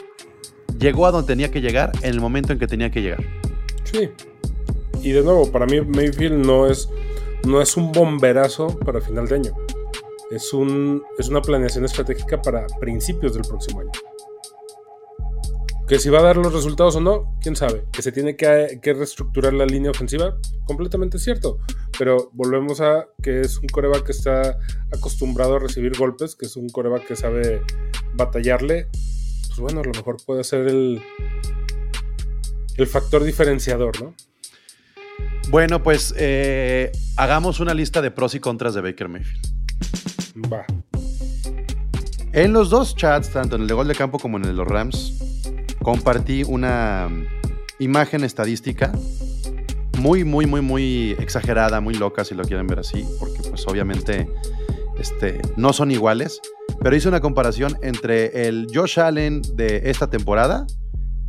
llegó 0.79 1.07
a 1.07 1.13
donde 1.13 1.27
tenía 1.29 1.51
que 1.51 1.61
llegar 1.61 1.93
en 2.03 2.11
el 2.11 2.21
momento 2.21 2.53
en 2.53 2.59
que 2.59 2.67
tenía 2.67 2.91
que 2.91 3.03
llegar. 3.03 3.23
Sí. 3.85 4.11
Y 5.03 5.13
de 5.13 5.23
nuevo, 5.23 5.51
para 5.53 5.67
mí 5.67 5.81
Mayfield 5.81 6.45
no 6.45 6.67
es, 6.67 6.89
no 7.47 7.61
es 7.61 7.77
un 7.77 7.93
bomberazo 7.93 8.77
para 8.81 9.01
final 9.01 9.29
de 9.29 9.35
año. 9.37 9.53
Es, 10.31 10.53
un, 10.53 11.03
es 11.19 11.29
una 11.29 11.41
planeación 11.43 11.85
estratégica 11.85 12.41
para 12.43 12.67
principios 12.81 13.35
del 13.35 13.43
próximo 13.43 13.81
año. 13.81 13.91
Que 15.87 15.99
si 15.99 16.09
va 16.09 16.21
a 16.21 16.23
dar 16.23 16.37
los 16.39 16.53
resultados 16.53 16.97
o 16.97 17.01
no, 17.01 17.37
quién 17.43 17.57
sabe. 17.57 17.85
Que 17.93 18.01
se 18.01 18.11
tiene 18.11 18.37
que, 18.37 18.81
que 18.83 18.95
reestructurar 18.95 19.53
la 19.53 19.67
línea 19.67 19.91
ofensiva, 19.91 20.37
completamente 20.65 21.19
cierto. 21.19 21.59
Pero 21.99 22.31
volvemos 22.33 22.81
a 22.81 23.07
que 23.23 23.43
es 23.43 23.59
un 23.59 23.69
coreback 23.69 24.05
que 24.05 24.13
está 24.13 24.59
acostumbrado 24.93 25.57
a 25.57 25.59
recibir 25.59 25.97
golpes, 25.97 26.37
que 26.37 26.47
es 26.47 26.57
un 26.57 26.69
coreback 26.71 27.07
que 27.07 27.17
sabe 27.17 27.63
batallarle. 28.15 28.89
Pues 29.49 29.59
bueno, 29.59 29.81
a 29.81 29.85
lo 29.85 29.93
mejor 29.93 30.17
puede 30.25 30.43
ser 30.43 30.67
el, 30.67 31.03
el 32.77 32.87
factor 32.87 33.23
diferenciador, 33.23 34.03
¿no? 34.03 34.15
Bueno, 35.51 35.83
pues 35.83 36.15
eh, 36.17 36.91
hagamos 37.17 37.61
una 37.61 37.75
lista 37.75 38.01
de 38.01 38.11
pros 38.11 38.35
y 38.35 38.41
contras 38.41 38.75
de 38.75 38.81
Baker 38.81 39.09
Mayfield. 39.09 40.53
Va. 40.53 40.65
En 42.33 42.53
los 42.53 42.71
dos 42.71 42.97
chats, 42.97 43.31
tanto 43.31 43.55
en 43.57 43.63
el 43.63 43.69
de 43.69 43.75
Gol 43.75 43.87
de 43.87 43.95
Campo 43.95 44.19
como 44.19 44.39
en 44.39 44.45
el 44.45 44.49
de 44.51 44.57
los 44.57 44.67
Rams, 44.67 45.34
compartí 45.85 46.43
una 46.43 47.09
imagen 47.79 48.25
estadística 48.25 48.91
muy, 49.99 50.25
muy, 50.25 50.47
muy, 50.47 50.61
muy 50.61 51.17
exagerada, 51.21 51.81
muy 51.81 51.95
loca, 51.95 52.25
si 52.25 52.35
lo 52.35 52.43
quieren 52.43 52.67
ver 52.67 52.81
así, 52.81 53.07
porque 53.21 53.41
pues 53.49 53.65
obviamente 53.69 54.29
este, 54.99 55.41
no 55.57 55.73
son 55.73 55.91
iguales, 55.91 56.41
pero 56.81 56.97
hice 56.97 57.07
una 57.09 57.21
comparación 57.21 57.77
entre 57.83 58.49
el 58.49 58.67
Josh 58.75 58.99
Allen 58.99 59.43
de 59.55 59.83
esta 59.85 60.11
temporada 60.11 60.67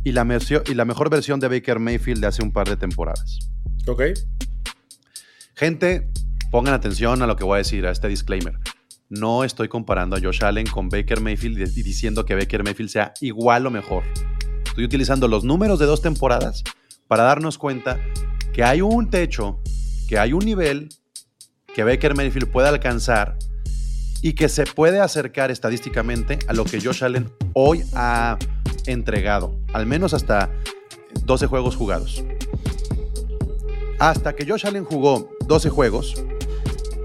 y 0.02 0.12
la, 0.12 0.26
y 0.66 0.74
la 0.74 0.84
mejor 0.84 1.10
versión 1.10 1.38
de 1.38 1.48
Baker 1.48 1.78
Mayfield 1.78 2.20
de 2.22 2.26
hace 2.26 2.42
un 2.42 2.52
par 2.52 2.68
de 2.68 2.76
temporadas. 2.76 3.50
Ok. 3.86 4.02
Gente, 5.54 6.10
pongan 6.50 6.74
atención 6.74 7.22
a 7.22 7.26
lo 7.26 7.36
que 7.36 7.44
voy 7.44 7.56
a 7.56 7.58
decir, 7.58 7.86
a 7.86 7.90
este 7.90 8.08
disclaimer. 8.08 8.58
No 9.08 9.44
estoy 9.44 9.68
comparando 9.68 10.16
a 10.16 10.20
Josh 10.20 10.42
Allen 10.42 10.66
con 10.66 10.88
Baker 10.88 11.20
Mayfield 11.20 11.58
y 11.76 11.82
diciendo 11.82 12.24
que 12.24 12.34
Baker 12.34 12.64
Mayfield 12.64 12.90
sea 12.90 13.14
igual 13.20 13.66
o 13.66 13.70
mejor. 13.70 14.02
Estoy 14.76 14.84
utilizando 14.84 15.26
los 15.26 15.42
números 15.42 15.78
de 15.78 15.86
dos 15.86 16.02
temporadas 16.02 16.62
para 17.08 17.22
darnos 17.22 17.56
cuenta 17.56 17.98
que 18.52 18.62
hay 18.62 18.82
un 18.82 19.08
techo, 19.08 19.58
que 20.06 20.18
hay 20.18 20.34
un 20.34 20.44
nivel 20.44 20.90
que 21.74 21.82
Baker 21.82 22.14
Mayfield 22.14 22.50
puede 22.50 22.68
alcanzar 22.68 23.38
y 24.20 24.34
que 24.34 24.50
se 24.50 24.66
puede 24.66 25.00
acercar 25.00 25.50
estadísticamente 25.50 26.40
a 26.46 26.52
lo 26.52 26.66
que 26.66 26.78
Josh 26.78 27.02
Allen 27.02 27.32
hoy 27.54 27.84
ha 27.94 28.36
entregado, 28.84 29.58
al 29.72 29.86
menos 29.86 30.12
hasta 30.12 30.50
12 31.24 31.46
juegos 31.46 31.74
jugados. 31.74 32.22
Hasta 33.98 34.36
que 34.36 34.46
Josh 34.46 34.66
Allen 34.66 34.84
jugó 34.84 35.30
12 35.46 35.70
juegos 35.70 36.22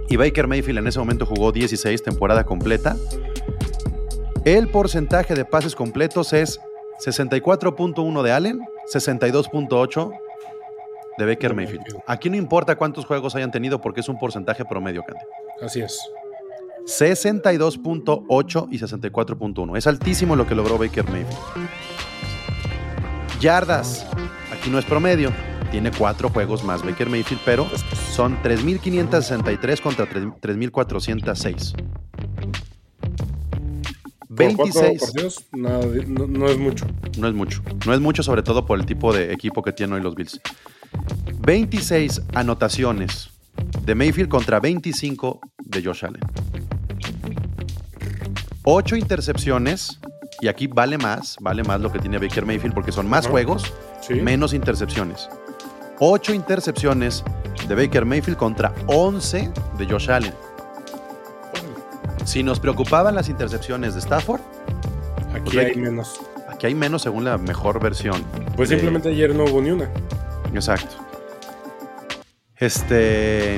y 0.10 0.18
Baker 0.18 0.48
Mayfield 0.48 0.80
en 0.80 0.88
ese 0.88 1.00
momento 1.00 1.26
jugó 1.26 1.54
16 1.54 2.04
temporada 2.04 2.44
completa, 2.44 2.98
el 4.44 4.68
porcentaje 4.68 5.36
de 5.36 5.46
pases 5.46 5.74
completos 5.74 6.34
es 6.34 6.60
64.1 7.06 8.22
de 8.22 8.32
Allen, 8.32 8.62
62.8 8.94 10.12
de 11.18 11.26
Baker 11.26 11.56
Mayfield. 11.56 11.98
Aquí 12.08 12.30
no 12.30 12.36
importa 12.36 12.76
cuántos 12.76 13.06
juegos 13.06 13.36
hayan 13.36 13.52
tenido 13.52 13.82
porque 13.82 14.02
es 14.02 14.10
un 14.10 14.20
porcentaje 14.20 14.64
promedio, 14.66 15.04
Candy. 15.04 15.24
Así 15.62 15.82
es. 15.82 16.00
62.8 16.86 18.68
y 18.72 18.80
64.1. 18.80 19.78
Es 19.78 19.88
altísimo 19.88 20.36
lo 20.36 20.46
que 20.48 20.56
logró 20.56 20.78
Baker 20.78 21.06
Mayfield. 21.06 21.38
Yardas. 23.40 24.06
Aquí 24.54 24.70
no 24.70 24.78
es 24.78 24.86
promedio. 24.86 25.32
Tiene 25.72 25.92
cuatro 25.92 26.30
juegos 26.30 26.64
más 26.64 26.84
Baker 26.84 27.10
Mayfield, 27.10 27.42
pero 27.46 27.66
son 28.12 28.38
3.563 28.44 29.82
contra 29.82 30.06
3.406. 30.08 31.76
Por 34.50 34.56
cuatro 34.58 34.82
26. 34.82 35.02
partidos, 35.02 35.46
nada 35.52 35.80
de- 35.86 36.06
no, 36.06 36.28
no 36.28 36.48
es 36.48 36.58
mucho. 36.58 36.86
No 37.18 37.28
es 37.28 37.34
mucho. 37.34 37.62
No 37.86 37.94
es 37.94 38.00
mucho, 38.00 38.24
sobre 38.24 38.44
todo 38.44 38.66
por 38.66 38.80
el 38.80 38.86
tipo 38.86 39.14
de 39.14 39.32
equipo 39.34 39.62
que 39.62 39.72
tienen 39.72 39.94
hoy 39.96 40.02
los 40.02 40.16
Bills. 40.16 40.40
26 41.40 42.22
anotaciones 42.34 43.30
de 43.86 43.96
Mayfield 43.96 44.30
contra 44.30 44.60
25 44.60 45.40
de 45.60 45.84
Josh 45.84 46.06
Allen. 46.06 46.22
8 48.64 48.96
intercepciones. 48.96 50.00
Y 50.40 50.48
aquí 50.48 50.66
vale 50.68 50.98
más, 50.98 51.36
vale 51.40 51.64
más 51.64 51.80
lo 51.82 51.92
que 51.92 52.00
tiene 52.00 52.18
Baker 52.18 52.46
Mayfield 52.46 52.74
porque 52.74 52.92
son 52.92 53.08
más 53.08 53.28
juegos, 53.28 53.72
Sí. 54.02 54.16
menos 54.16 54.54
intercepciones. 54.54 55.30
8 56.00 56.34
intercepciones 56.34 57.24
de 57.68 57.76
Baker 57.76 58.06
Mayfield 58.06 58.38
contra 58.38 58.74
11 58.88 59.52
de 59.78 59.86
Josh 59.86 60.10
Allen. 60.10 60.34
Si 62.32 62.44
nos 62.44 62.62
preocupaban 62.62 63.14
las 63.14 63.28
intercepciones 63.28 63.94
de 63.94 64.00
Stafford, 64.00 64.40
Aquí 65.34 65.42
Pues 65.52 65.58
hay 65.58 65.66
hay- 65.72 65.76
menos. 65.76 66.22
aquí 66.50 66.68
hay 66.68 66.76
menos 66.76 67.02
según 67.02 67.26
la 67.26 67.38
mejor 67.38 67.82
versión. 67.82 68.24
Pues 68.56 68.70
de- 68.70 68.76
simplemente 68.76 69.10
ayer 69.10 69.36
no 69.36 69.44
hubo 69.44 69.62
ni 69.62 69.72
una. 69.72 69.90
Exacto. 70.54 70.96
Este. 72.58 73.58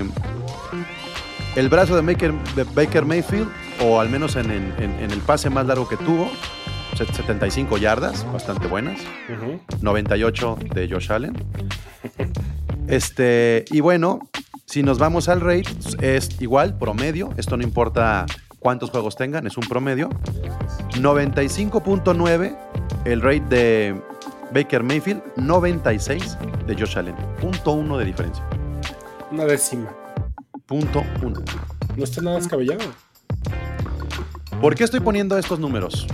El 1.56 1.70
brazo 1.70 1.96
de 1.96 2.02
Baker, 2.02 2.34
de 2.56 2.64
Baker 2.64 3.06
Mayfield, 3.06 3.48
o 3.82 4.00
al 4.00 4.10
menos 4.10 4.36
en, 4.38 4.50
en- 4.50 4.74
en- 4.80 5.12
el 5.12 5.20
pase 5.22 5.50
más 5.52 5.68
largo 5.68 5.88
que 5.88 5.98
tuvo, 5.98 6.32
set- 6.98 7.12
75 7.14 7.78
yardas, 7.78 8.26
bastante 8.34 8.66
buenas. 8.68 9.00
Ujú. 9.30 9.60
98 9.82 10.58
de 10.74 10.90
Josh 10.90 11.12
Allen. 11.12 11.34
Este, 12.88 13.66
y 13.72 13.82
bueno, 13.82 14.20
si 14.66 14.82
nos 14.84 14.98
vamos 15.00 15.30
al 15.30 15.42
rate, 15.42 15.66
es 16.02 16.40
igual, 16.42 16.78
promedio. 16.78 17.30
Esto 17.38 17.56
no 17.58 17.64
importa 17.64 18.26
cuántos 18.64 18.90
juegos 18.90 19.16
tengan, 19.16 19.46
es 19.46 19.58
un 19.58 19.68
promedio. 19.68 20.10
95.9 20.96 22.58
el 23.06 23.22
rate 23.22 23.44
de 23.50 24.02
Baker 24.54 24.82
Mayfield, 24.82 25.22
96 25.36 26.38
de 26.66 26.76
Josh 26.76 26.98
Allen. 26.98 27.16
Punto 27.40 27.74
uno 27.74 27.98
de 27.98 28.06
diferencia. 28.06 28.44
Una 29.32 29.46
décima. 29.46 29.94
Punto 30.66 31.04
uno. 31.22 31.42
No 31.96 32.04
está 32.04 32.22
nada 32.22 32.38
descabellado. 32.38 32.80
¿Por 34.62 34.76
qué 34.76 34.86
estoy 34.86 35.02
poniendo 35.02 35.38
estos 35.38 35.60
números? 35.60 36.08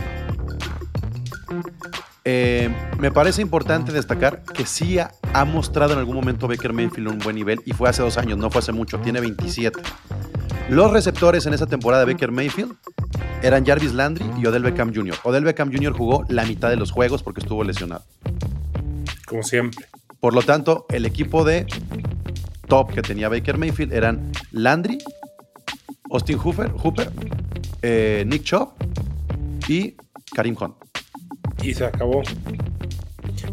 Eh, 2.25 2.69
me 2.99 3.11
parece 3.11 3.41
importante 3.41 3.91
destacar 3.91 4.43
que 4.43 4.65
sí 4.65 4.99
ha, 4.99 5.11
ha 5.33 5.45
mostrado 5.45 5.93
en 5.93 5.99
algún 5.99 6.15
momento 6.15 6.47
Baker 6.47 6.73
Mayfield 6.73 7.07
un 7.07 7.19
buen 7.19 7.35
nivel 7.35 7.61
y 7.65 7.73
fue 7.73 7.89
hace 7.89 8.01
dos 8.01 8.17
años, 8.17 8.37
no 8.37 8.49
fue 8.49 8.59
hace 8.59 8.71
mucho, 8.71 8.99
tiene 8.99 9.19
27. 9.19 9.79
Los 10.69 10.91
receptores 10.91 11.47
en 11.47 11.55
esa 11.55 11.65
temporada 11.65 12.05
de 12.05 12.13
Baker 12.13 12.31
Mayfield 12.31 12.75
eran 13.41 13.65
Jarvis 13.65 13.91
Landry 13.93 14.25
y 14.39 14.45
Odell 14.45 14.61
Beckham 14.61 14.93
Jr. 14.93 15.15
Odell 15.23 15.43
Beckham 15.43 15.71
Jr. 15.73 15.93
jugó 15.93 16.25
la 16.29 16.45
mitad 16.45 16.69
de 16.69 16.75
los 16.75 16.91
juegos 16.91 17.23
porque 17.23 17.41
estuvo 17.41 17.63
lesionado. 17.63 18.03
Como 19.25 19.41
siempre. 19.41 19.85
Por 20.19 20.35
lo 20.35 20.43
tanto, 20.43 20.85
el 20.89 21.05
equipo 21.05 21.43
de 21.43 21.65
top 22.67 22.93
que 22.93 23.01
tenía 23.01 23.29
Baker 23.29 23.57
Mayfield 23.57 23.93
eran 23.93 24.31
Landry, 24.51 24.99
Austin 26.11 26.37
Hooper, 26.37 26.71
Hooper 26.71 27.11
eh, 27.81 28.23
Nick 28.27 28.43
Chubb 28.43 28.73
y 29.67 29.95
Karim 30.35 30.55
Hunt. 30.59 30.75
Y 31.63 31.73
se 31.73 31.85
acabó. 31.85 32.21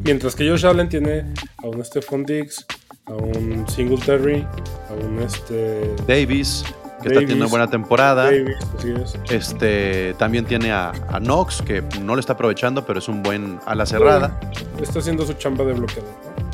Mientras 0.04 0.34
que 0.36 0.48
Josh 0.48 0.66
Allen 0.66 0.88
tiene 0.88 1.24
a 1.58 1.66
un 1.66 1.82
Stephon 1.82 2.24
Diggs, 2.24 2.66
a 3.06 3.14
un 3.14 3.66
Singletary, 3.68 4.46
a 4.90 4.94
un 4.94 5.20
este. 5.20 5.94
Davis, 6.06 6.64
que 7.06 7.14
está 7.14 7.20
teniendo 7.20 7.44
una 7.44 7.50
buena 7.50 7.70
temporada. 7.70 8.24
Davis, 8.24 8.56
así 8.76 8.90
es. 8.90 9.18
Este, 9.30 10.14
también 10.14 10.44
tiene 10.44 10.72
a, 10.72 10.90
a 11.08 11.18
Knox, 11.20 11.62
que 11.62 11.82
no 12.00 12.14
lo 12.14 12.20
está 12.20 12.34
aprovechando, 12.34 12.84
pero 12.84 12.98
es 12.98 13.08
un 13.08 13.22
buen 13.22 13.60
ala 13.66 13.86
cerrada. 13.86 14.38
Está 14.80 14.98
haciendo 14.98 15.24
su 15.24 15.34
chamba 15.34 15.64
de 15.64 15.74
bloqueador. 15.74 16.10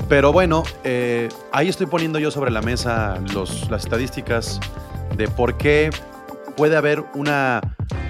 Pero 0.09 0.33
bueno, 0.33 0.63
eh, 0.85 1.29
ahí 1.53 1.69
estoy 1.69 1.87
poniendo 1.87 2.19
yo 2.19 2.31
sobre 2.31 2.51
la 2.51 2.61
mesa 2.61 3.19
los, 3.33 3.71
las 3.71 3.85
estadísticas 3.85 4.61
de 5.17 5.29
por 5.29 5.57
qué 5.57 5.91
puede 6.57 6.77
haber 6.77 7.03
una 7.15 7.61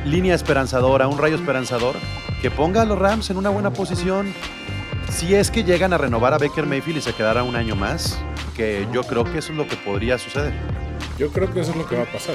línea 0.05 0.35
esperanzadora, 0.35 1.07
un 1.07 1.19
rayo 1.19 1.37
esperanzador 1.37 1.95
que 2.41 2.51
ponga 2.51 2.83
a 2.83 2.85
los 2.85 2.99
Rams 2.99 3.31
en 3.31 3.37
una 3.37 3.51
buena 3.51 3.71
posición 3.73 4.35
si 5.13 5.35
es 5.35 5.51
que 5.51 5.63
llegan 5.63 5.93
a 5.93 5.99
renovar 5.99 6.35
a 6.35 6.39
Baker 6.39 6.67
Mayfield 6.67 6.99
y 6.99 7.01
se 7.03 7.13
quedara 7.13 7.43
un 7.43 7.55
año 7.55 7.77
más, 7.77 8.19
que 8.57 8.89
yo 8.93 9.03
creo 9.05 9.25
que 9.25 9.39
eso 9.39 9.53
es 9.53 9.59
lo 9.59 9.69
que 9.69 9.77
podría 9.77 10.19
suceder. 10.19 10.55
Yo 11.23 11.31
creo 11.31 11.53
que 11.53 11.61
eso 11.61 11.71
es 11.71 11.77
lo 11.77 11.87
que 11.87 11.95
va 11.95 12.03
a 12.03 12.11
pasar. 12.13 12.35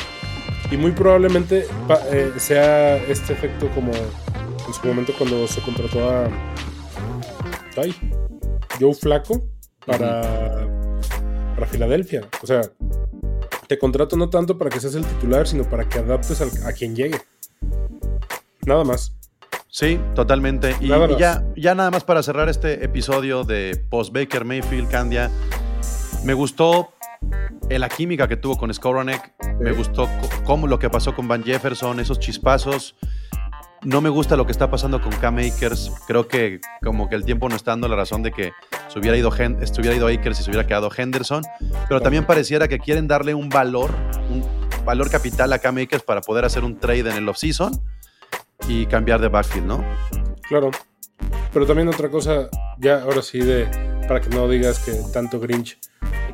Y 0.71 0.77
muy 0.77 0.93
probablemente 0.93 1.67
eh, 2.09 2.31
sea 2.37 2.95
este 2.95 3.33
efecto 3.33 3.67
como 3.75 3.91
en 3.91 4.73
su 4.73 4.87
momento 4.87 5.11
cuando 5.17 5.45
se 5.45 5.61
contrató 5.61 6.09
a 6.09 6.29
ay, 7.75 7.93
Joe 8.79 8.93
Flaco 8.93 9.43
para, 9.85 10.21
para 11.55 11.67
Filadelfia. 11.67 12.29
O 12.41 12.47
sea, 12.47 12.61
te 13.67 13.77
contrato 13.77 14.15
no 14.15 14.29
tanto 14.29 14.57
para 14.57 14.69
que 14.69 14.79
seas 14.79 14.95
el 14.95 15.03
titular, 15.05 15.45
sino 15.49 15.65
para 15.65 15.83
que 15.89 15.99
adaptes 15.99 16.39
al- 16.39 16.65
a 16.65 16.71
quien 16.71 16.95
llegue. 16.95 17.19
Nada 18.65 18.85
más. 18.85 19.13
Sí, 19.67 19.99
totalmente. 20.15 20.77
Y, 20.79 20.85
y 20.93 21.17
ya, 21.19 21.43
ya 21.57 21.75
nada 21.75 21.91
más 21.91 22.05
para 22.05 22.23
cerrar 22.23 22.47
este 22.47 22.85
episodio 22.85 23.43
de 23.43 23.83
Post 23.89 24.13
Baker 24.13 24.45
Mayfield, 24.45 24.89
Candia, 24.89 25.29
me 26.23 26.33
gustó 26.33 26.93
la 27.69 27.89
química 27.89 28.27
que 28.27 28.37
tuvo 28.37 28.57
con 28.57 28.73
Skoronek, 28.73 29.33
me 29.59 29.71
gustó 29.71 30.09
cómo 30.45 30.67
lo 30.67 30.79
que 30.79 30.89
pasó 30.89 31.13
con 31.15 31.27
Van 31.27 31.43
Jefferson, 31.43 31.99
esos 31.99 32.19
chispazos. 32.19 32.95
No 33.83 34.01
me 34.01 34.09
gusta 34.09 34.35
lo 34.35 34.45
que 34.45 34.51
está 34.51 34.71
pasando 34.71 35.01
con 35.01 35.11
Cam 35.13 35.37
Akers. 35.37 35.91
Creo 36.07 36.27
que 36.27 36.59
como 36.83 37.07
que 37.09 37.15
el 37.15 37.23
tiempo 37.25 37.47
no 37.47 37.55
está 37.55 37.71
dando 37.71 37.87
la 37.87 37.95
razón 37.95 38.23
de 38.23 38.31
que 38.31 38.51
se 38.87 38.99
hubiera 38.99 39.15
ido, 39.17 39.31
Hen- 39.31 39.63
se 39.65 39.79
hubiera 39.79 39.95
ido 39.95 40.07
Akers 40.07 40.39
y 40.39 40.43
se 40.43 40.49
hubiera 40.49 40.65
quedado 40.65 40.89
Henderson. 40.95 41.43
Pero 41.87 42.01
también 42.01 42.25
pareciera 42.25 42.67
que 42.67 42.79
quieren 42.79 43.07
darle 43.07 43.35
un 43.35 43.49
valor, 43.49 43.91
un 44.31 44.43
valor 44.83 45.09
capital 45.11 45.53
a 45.53 45.59
Cam 45.59 45.77
Akers 45.77 46.01
para 46.03 46.21
poder 46.21 46.43
hacer 46.45 46.63
un 46.63 46.79
trade 46.79 47.01
en 47.11 47.17
el 47.17 47.29
offseason 47.29 47.71
y 48.67 48.87
cambiar 48.87 49.21
de 49.21 49.27
backfield, 49.27 49.67
¿no? 49.67 49.83
Claro. 50.49 50.71
Pero 51.53 51.65
también 51.65 51.87
otra 51.87 52.09
cosa, 52.09 52.49
ya 52.79 53.01
ahora 53.03 53.21
sí, 53.21 53.39
de 53.39 53.67
para 54.07 54.21
que 54.21 54.29
no 54.29 54.47
digas 54.49 54.79
que 54.79 54.93
tanto 55.13 55.39
Grinch. 55.39 55.77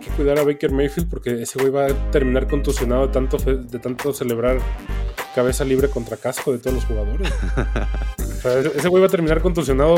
Que 0.04 0.10
cuidar 0.16 0.40
a 0.40 0.44
Baker 0.44 0.72
Mayfield 0.72 1.10
porque 1.10 1.44
ese 1.44 1.58
güey 1.60 1.72
va 1.72 1.86
a 1.86 2.12
terminar 2.12 2.48
contusionado 2.48 3.08
de 3.08 3.14
tanto, 3.14 3.38
de 3.38 3.80
tanto 3.80 4.14
celebrar 4.14 4.58
cabeza 5.34 5.64
libre 5.64 5.90
contra 5.90 6.18
casco 6.18 6.52
de 6.52 6.58
todos 6.60 6.76
los 6.76 6.86
jugadores. 6.86 7.32
o 8.20 8.42
sea, 8.42 8.60
ese 8.60 8.72
ese 8.78 8.88
güey 8.90 9.02
va 9.02 9.08
a 9.08 9.12
terminar 9.12 9.42
contusionado 9.42 9.96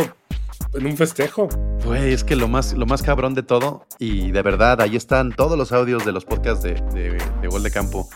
en 0.74 0.86
un 0.86 0.96
festejo. 0.98 1.50
Güey, 1.86 2.14
es 2.14 2.24
que 2.24 2.36
lo 2.36 2.48
más, 2.48 2.74
lo 2.74 2.86
más 2.86 3.02
cabrón 3.02 3.34
de 3.34 3.44
todo, 3.44 3.86
y 4.00 4.32
de 4.32 4.42
verdad, 4.42 4.80
ahí 4.82 4.96
están 4.96 5.32
todos 5.34 5.58
los 5.58 5.72
audios 5.72 6.06
de 6.06 6.12
los 6.12 6.26
podcasts 6.26 6.64
de, 6.64 6.74
de, 6.94 7.18
de 7.42 7.48
Gol 7.48 7.64
de 7.64 7.72
Campo. 7.72 8.08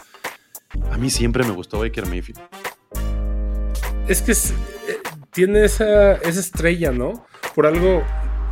A 0.92 0.98
mí 0.98 1.10
siempre 1.10 1.44
me 1.44 1.52
gustó 1.52 1.80
Baker 1.80 2.06
Mayfield. 2.06 2.40
Es 4.08 4.22
que 4.22 4.32
es- 4.34 4.52
eh, 4.88 4.98
tiene 5.32 5.66
esa, 5.66 6.14
esa 6.16 6.40
estrella, 6.40 6.92
¿no? 6.92 7.26
Por 7.56 7.66
algo, 7.66 8.04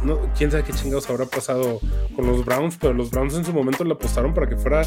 no, 0.04 0.20
quién 0.38 0.52
sabe 0.52 0.64
qué 0.64 0.74
chingados 0.74 1.10
habrá 1.10 1.26
pasado 1.26 1.80
con 2.16 2.28
los 2.28 2.44
Browns, 2.46 2.78
pero 2.80 2.94
los 2.94 3.10
Browns 3.12 3.36
en 3.36 3.46
su 3.46 3.54
momento 3.54 3.84
le 3.84 3.94
apostaron 3.94 4.34
para 4.34 4.48
que 4.48 4.56
fuera 4.58 4.82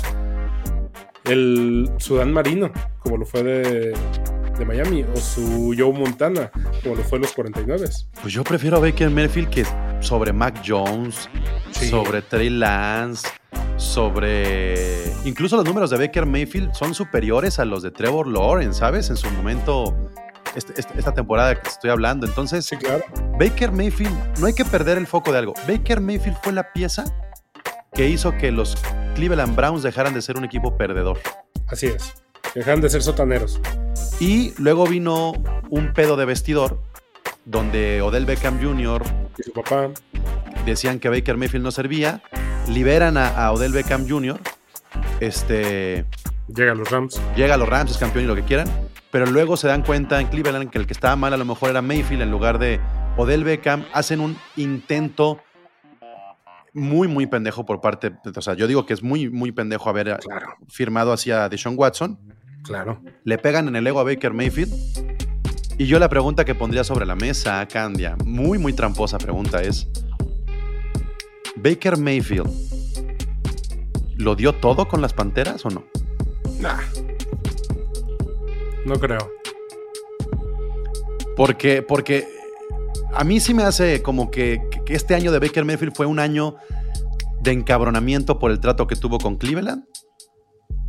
el 1.25 1.91
Sudán 1.99 2.33
Marino, 2.33 2.71
como 3.01 3.19
lo 3.19 3.27
fue 3.27 3.43
de, 3.43 3.95
de 4.59 4.65
Miami, 4.65 5.05
o 5.05 5.17
su 5.17 5.75
Joe 5.77 5.93
Montana, 5.93 6.51
como 6.83 6.97
lo 6.97 7.03
fue 7.03 7.19
los 7.19 7.33
49. 7.33 7.89
Pues 8.23 8.33
yo 8.33 8.43
prefiero 8.45 8.79
a 8.79 8.81
Baker 8.81 9.11
Mayfield 9.11 9.51
que 9.51 9.65
sobre 10.01 10.33
Mac 10.33 10.63
Jones, 10.67 11.29
Sí. 11.73 11.89
sobre 11.89 12.23
Trey 12.23 12.51
Lance, 12.51 13.29
sobre... 13.77 15.13
Incluso 15.25 15.57
los 15.57 15.65
números 15.65 15.91
de 15.91 15.99
Baker 15.99 16.27
Mayfield 16.27 16.73
son 16.75 16.95
superiores 16.95 17.59
a 17.59 17.65
los 17.65 17.83
de 17.83 17.91
Trevor 17.91 18.27
Lawrence, 18.27 18.79
¿sabes? 18.81 19.09
En 19.11 19.17
su 19.17 19.31
momento, 19.31 19.95
este- 20.55 20.75
este- 20.81 20.99
esta 20.99 21.13
temporada 21.13 21.55
que 21.61 21.69
estoy 21.69 21.91
hablando. 21.91 22.27
Entonces, 22.27 22.65
Sí, 22.67 22.77
claro. 22.77 23.05
Baker 23.39 23.73
Mayfield, 23.73 24.39
no 24.39 24.47
hay 24.47 24.55
que 24.55 24.65
perder 24.65 24.99
el 24.99 25.07
foco 25.07 25.33
de 25.33 25.39
algo. 25.39 25.55
Baker 25.69 26.01
Mayfield 26.01 26.37
fue 26.43 26.53
la 26.53 26.73
pieza 26.73 27.05
que 27.95 28.09
hizo 28.09 28.37
que 28.39 28.51
los 28.53 28.77
Cleveland 29.15 29.57
Browns 29.57 29.83
dejaran 29.83 30.15
de 30.15 30.23
ser 30.23 30.37
un 30.37 30.45
equipo 30.45 30.77
perdedor. 30.77 31.19
Así 31.69 31.87
es. 31.87 32.15
Dejan 32.55 32.81
de 32.81 32.89
ser 32.89 33.03
sotaneros. 33.03 33.61
Y 34.19 34.53
luego 34.59 34.87
vino 34.87 35.33
un 35.71 35.93
pedo 35.93 36.17
de 36.17 36.25
vestidor 36.25 36.81
donde 37.45 38.03
Odell 38.03 38.27
Beckham 38.27 38.61
Jr. 38.63 39.03
Y 39.39 39.43
su 39.43 39.53
papá, 39.53 39.89
decían 40.67 40.99
que 41.01 41.09
Baker 41.09 41.37
Mayfield 41.37 41.65
no 41.65 41.71
servía, 41.71 42.23
liberan 42.69 43.17
a, 43.17 43.29
a 43.29 43.53
Odell 43.53 43.73
Beckham 43.73 44.09
Jr., 44.09 44.39
este, 45.21 46.05
llega 46.55 46.73
a 46.73 46.75
los 46.75 46.91
Rams. 46.91 47.21
llega 47.37 47.55
a 47.55 47.57
los 47.57 47.69
Rams, 47.69 47.91
es 47.93 47.99
campeón 47.99 48.25
y 48.25 48.29
lo 48.29 48.35
que 48.35 48.43
quieran, 48.43 48.69
pero 49.11 49.27
luego 49.27 49.57
se 49.57 49.69
dan 49.69 49.83
cuenta 49.83 50.21
en 50.21 50.29
Cleveland 50.29 50.71
que 50.71 50.79
el 50.79 50.87
que 50.87 50.93
estaba 50.93 51.17
mal 51.17 51.33
a 51.33 51.37
lo 51.37 51.45
mejor 51.45 51.71
era 51.71 51.83
Mayfield 51.83 52.23
en 52.23 52.31
lugar 52.31 52.59
de 52.59 52.81
Odell 53.17 53.45
Beckham, 53.45 53.85
hacen 53.93 54.21
un 54.21 54.37
intento 54.57 55.41
muy, 56.73 57.09
muy 57.09 57.27
pendejo 57.27 57.67
por 57.67 57.81
parte, 57.81 58.13
o 58.35 58.41
sea, 58.41 58.55
yo 58.55 58.67
digo 58.67 58.87
que 58.87 58.95
es 58.95 59.03
muy, 59.03 59.29
muy 59.29 59.53
pendejo 59.53 59.91
haber 59.91 60.17
Claro, 60.19 60.55
firmado 60.69 61.13
hacia 61.13 61.49
Deshaun 61.49 61.77
Watson, 61.77 62.19
claro. 62.63 63.03
le 63.25 63.39
pegan 63.39 63.69
en 63.69 63.77
el 63.77 63.87
ego 63.87 64.01
a 64.01 64.05
Baker 64.05 64.33
Mayfield. 64.33 64.73
Y 65.79 65.87
yo 65.87 65.99
la 65.99 66.11
pregunta 66.11 66.45
que 66.45 66.55
pondría 66.55 66.85
sobre 66.85 67.07
la 67.07 67.17
mesa, 67.17 67.67
Candia, 67.67 68.17
muy, 68.25 68.59
muy 68.59 68.75
tramposa 68.75 69.17
pregunta 69.19 69.63
es, 69.63 69.89
¿Baker 71.57 71.97
Mayfield 71.97 72.51
lo 74.19 74.37
dio 74.37 74.53
todo 74.53 74.87
con 74.87 75.01
las 75.01 75.15
Panteras 75.15 75.65
o 75.65 75.71
no? 75.71 75.85
Nah. 76.61 76.79
No 78.87 78.95
creo. 78.99 79.31
Porque, 81.37 81.83
porque 81.83 82.27
a 83.15 83.25
mí 83.25 83.41
sí 83.41 83.55
me 83.55 83.63
hace 83.63 84.03
como 84.03 84.31
que, 84.31 84.61
que 84.85 84.95
este 84.95 85.15
año 85.15 85.33
de 85.33 85.39
Baker 85.39 85.65
Mayfield 85.65 85.95
fue 85.95 86.07
un 86.07 86.19
año 86.19 86.57
de 87.41 87.53
encabronamiento 87.53 88.39
por 88.39 88.51
el 88.51 88.61
trato 88.61 88.87
que 88.87 88.97
tuvo 88.97 89.19
con 89.19 89.37
Cleveland. 89.37 89.85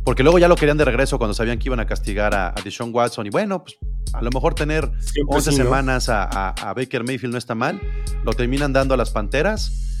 Porque 0.04 0.24
luego 0.24 0.38
ya 0.40 0.48
lo 0.48 0.56
querían 0.56 0.76
de 0.76 0.84
regreso 0.84 1.16
cuando 1.16 1.32
sabían 1.32 1.58
que 1.60 1.68
iban 1.68 1.78
a 1.78 1.86
castigar 1.86 2.34
a, 2.34 2.48
a 2.48 2.54
Deshaun 2.62 2.92
Watson. 2.92 3.26
Y 3.26 3.30
bueno, 3.30 3.62
pues 3.62 3.76
a 4.12 4.20
lo 4.20 4.30
mejor 4.30 4.54
tener 4.54 4.90
Siempre 5.00 5.36
11 5.36 5.52
sí, 5.52 5.58
¿no? 5.58 5.64
semanas 5.64 6.08
a, 6.08 6.24
a- 6.24 6.48
a 6.50 6.74
Baker 6.74 7.04
Mayfield 7.04 7.32
no 7.32 7.38
está 7.38 7.54
mal. 7.54 7.80
Lo 8.24 8.32
terminan 8.32 8.72
dando 8.72 8.94
a 8.94 8.96
las 8.96 9.10
Panteras. 9.10 9.91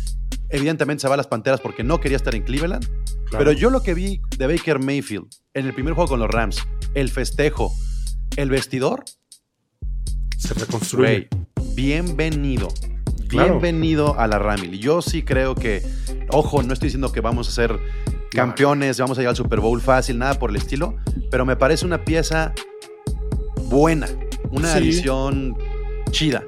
Evidentemente 0.52 1.00
se 1.00 1.08
va 1.08 1.14
a 1.14 1.16
las 1.16 1.26
Panteras 1.26 1.60
porque 1.60 1.82
no 1.82 1.98
quería 1.98 2.16
estar 2.16 2.34
en 2.34 2.42
Cleveland. 2.42 2.86
Claro. 2.86 3.38
Pero 3.38 3.52
yo 3.52 3.70
lo 3.70 3.82
que 3.82 3.94
vi 3.94 4.20
de 4.36 4.46
Baker 4.46 4.78
Mayfield 4.78 5.26
en 5.54 5.66
el 5.66 5.74
primer 5.74 5.94
juego 5.94 6.10
con 6.10 6.20
los 6.20 6.30
Rams, 6.30 6.62
el 6.94 7.08
festejo, 7.10 7.72
el 8.36 8.50
vestidor, 8.50 9.04
se 10.38 10.54
reconstruye. 10.54 11.28
bienvenido. 11.74 12.68
Claro. 13.28 13.58
Bienvenido 13.60 14.18
a 14.20 14.26
la 14.26 14.38
Ramil. 14.38 14.78
Yo 14.78 15.00
sí 15.00 15.22
creo 15.22 15.54
que, 15.54 15.82
ojo, 16.30 16.62
no 16.62 16.74
estoy 16.74 16.88
diciendo 16.88 17.10
que 17.12 17.22
vamos 17.22 17.48
a 17.48 17.52
ser 17.52 17.78
campeones, 18.30 18.98
vamos 18.98 19.16
a 19.16 19.22
llegar 19.22 19.30
al 19.30 19.36
Super 19.36 19.60
Bowl 19.60 19.80
fácil, 19.80 20.18
nada 20.18 20.38
por 20.38 20.50
el 20.50 20.56
estilo, 20.56 20.96
pero 21.30 21.46
me 21.46 21.56
parece 21.56 21.86
una 21.86 22.04
pieza 22.04 22.52
buena, 23.70 24.06
una 24.50 24.70
Sí. 24.72 24.78
adición 24.78 25.56
chida. 26.10 26.44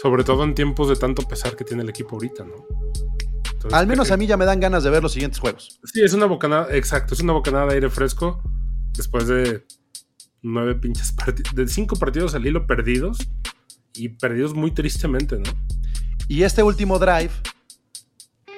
Sobre 0.00 0.24
todo 0.24 0.44
en 0.44 0.54
tiempos 0.54 0.88
de 0.88 0.96
tanto 0.96 1.22
pesar 1.22 1.56
que 1.56 1.64
tiene 1.64 1.82
el 1.82 1.88
equipo 1.90 2.16
ahorita, 2.16 2.44
¿no? 2.44 2.66
Entonces, 3.44 3.72
Al 3.72 3.86
menos 3.86 4.06
creo 4.06 4.14
a 4.14 4.16
mí 4.16 4.26
ya 4.26 4.36
me 4.36 4.46
dan 4.46 4.60
ganas 4.60 4.82
de 4.84 4.90
ver 4.90 5.02
los 5.02 5.12
siguientes 5.12 5.38
juegos. 5.38 5.78
Sí, 5.84 6.02
es 6.02 6.14
una 6.14 6.26
bocanada, 6.26 6.74
exacto, 6.74 7.14
es 7.14 7.20
una 7.20 7.34
bocanada 7.34 7.66
de 7.66 7.74
aire 7.74 7.90
fresco 7.90 8.42
después 8.96 9.26
de 9.26 9.64
nueve 10.42 10.74
pinches 10.76 11.12
partidos, 11.12 11.54
de 11.54 11.68
cinco 11.68 11.96
partidos 11.96 12.34
al 12.34 12.46
hilo 12.46 12.66
perdidos 12.66 13.18
y 13.94 14.08
perdidos 14.08 14.54
muy 14.54 14.70
tristemente, 14.70 15.36
¿no? 15.36 15.50
Y 16.28 16.44
este 16.44 16.62
último 16.62 16.98
drive, 16.98 17.30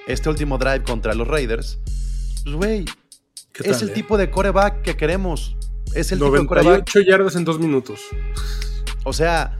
este 0.06 0.28
último 0.28 0.58
drive 0.58 0.84
contra 0.84 1.14
los 1.14 1.26
Raiders, 1.26 1.80
pues 2.44 2.54
güey, 2.54 2.84
¿Qué 3.52 3.68
es 3.70 3.78
tal, 3.78 3.88
el 3.88 3.90
eh? 3.90 3.94
tipo 3.94 4.16
de 4.16 4.30
coreback 4.30 4.82
que 4.82 4.96
queremos. 4.96 5.56
Es 5.94 6.12
el 6.12 6.18
tipo 6.18 6.32
de 6.32 6.46
coreback 6.46 6.88
98 6.88 7.00
yardas 7.00 7.36
en 7.36 7.44
dos 7.44 7.58
minutos. 7.58 8.00
O 9.04 9.12
sea, 9.12 9.58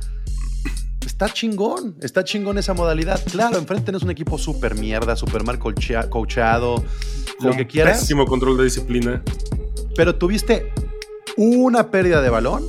está 1.25 1.35
chingón, 1.35 1.95
está 2.01 2.25
chingón 2.25 2.59
esa 2.59 2.75
modalidad. 2.75 3.21
Claro, 3.31 3.57
enfrente 3.57 3.87
tenés 3.87 4.03
un 4.03 4.11
equipo 4.11 4.39
súper 4.39 4.75
mierda, 4.75 5.15
súper 5.15 5.45
mal 5.45 5.57
coachado, 5.57 6.83
lo 7.41 7.53
que 7.53 7.67
quieras. 7.69 8.01
Pésimo 8.01 8.27
control 8.27 8.57
de 8.57 8.65
disciplina. 8.65 9.23
Pero 9.95 10.17
tuviste 10.17 10.73
una 11.37 11.93
pérdida 11.93 12.23
de 12.23 12.29
balón. 12.29 12.65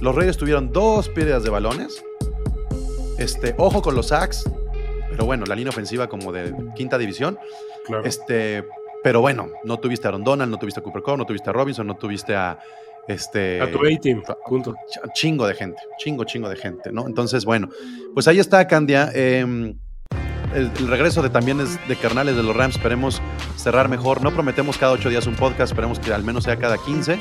Los 0.00 0.14
Reyes 0.14 0.36
tuvieron 0.36 0.72
dos 0.72 1.08
pérdidas 1.08 1.42
de 1.42 1.50
balones. 1.50 2.04
Este, 3.18 3.56
ojo 3.58 3.82
con 3.82 3.96
los 3.96 4.08
sacks. 4.08 4.48
Pero 5.10 5.24
bueno, 5.24 5.44
la 5.44 5.56
línea 5.56 5.70
ofensiva 5.70 6.08
como 6.08 6.30
de 6.30 6.54
quinta 6.76 6.98
división. 6.98 7.36
Claro. 7.84 8.04
Este, 8.04 8.64
pero 9.02 9.20
bueno, 9.20 9.50
no 9.64 9.80
tuviste 9.80 10.06
a 10.06 10.10
Aaron 10.10 10.22
Donald, 10.22 10.52
no 10.52 10.58
tuviste 10.58 10.78
a 10.78 10.82
Cooper 10.84 11.02
Cup, 11.02 11.18
no 11.18 11.26
tuviste 11.26 11.50
a 11.50 11.52
Robinson, 11.52 11.84
no 11.84 11.96
tuviste 11.96 12.36
a 12.36 12.60
este 13.08 13.60
a 13.60 13.70
tu 13.70 13.78
A-team, 13.78 14.22
punto. 14.46 14.72
ch- 14.74 15.12
chingo 15.14 15.46
de 15.46 15.54
gente, 15.54 15.80
chingo, 15.98 16.24
chingo 16.24 16.48
de 16.48 16.56
gente, 16.56 16.90
¿no? 16.92 17.06
Entonces, 17.06 17.44
bueno, 17.44 17.68
pues 18.14 18.26
ahí 18.28 18.38
está 18.38 18.66
Candia. 18.66 19.10
Eh, 19.14 19.74
el, 20.54 20.70
el 20.78 20.88
regreso 20.88 21.20
de 21.22 21.28
también 21.30 21.60
es 21.60 21.78
de 21.88 21.96
carnales 21.96 22.36
de 22.36 22.42
los 22.42 22.56
Rams. 22.56 22.76
Esperemos 22.76 23.20
cerrar 23.56 23.88
mejor. 23.88 24.22
No 24.22 24.32
prometemos 24.32 24.78
cada 24.78 24.92
ocho 24.92 25.10
días 25.10 25.26
un 25.26 25.34
podcast. 25.34 25.72
Esperemos 25.72 25.98
que 25.98 26.12
al 26.14 26.22
menos 26.24 26.44
sea 26.44 26.56
cada 26.56 26.78
15. 26.78 27.18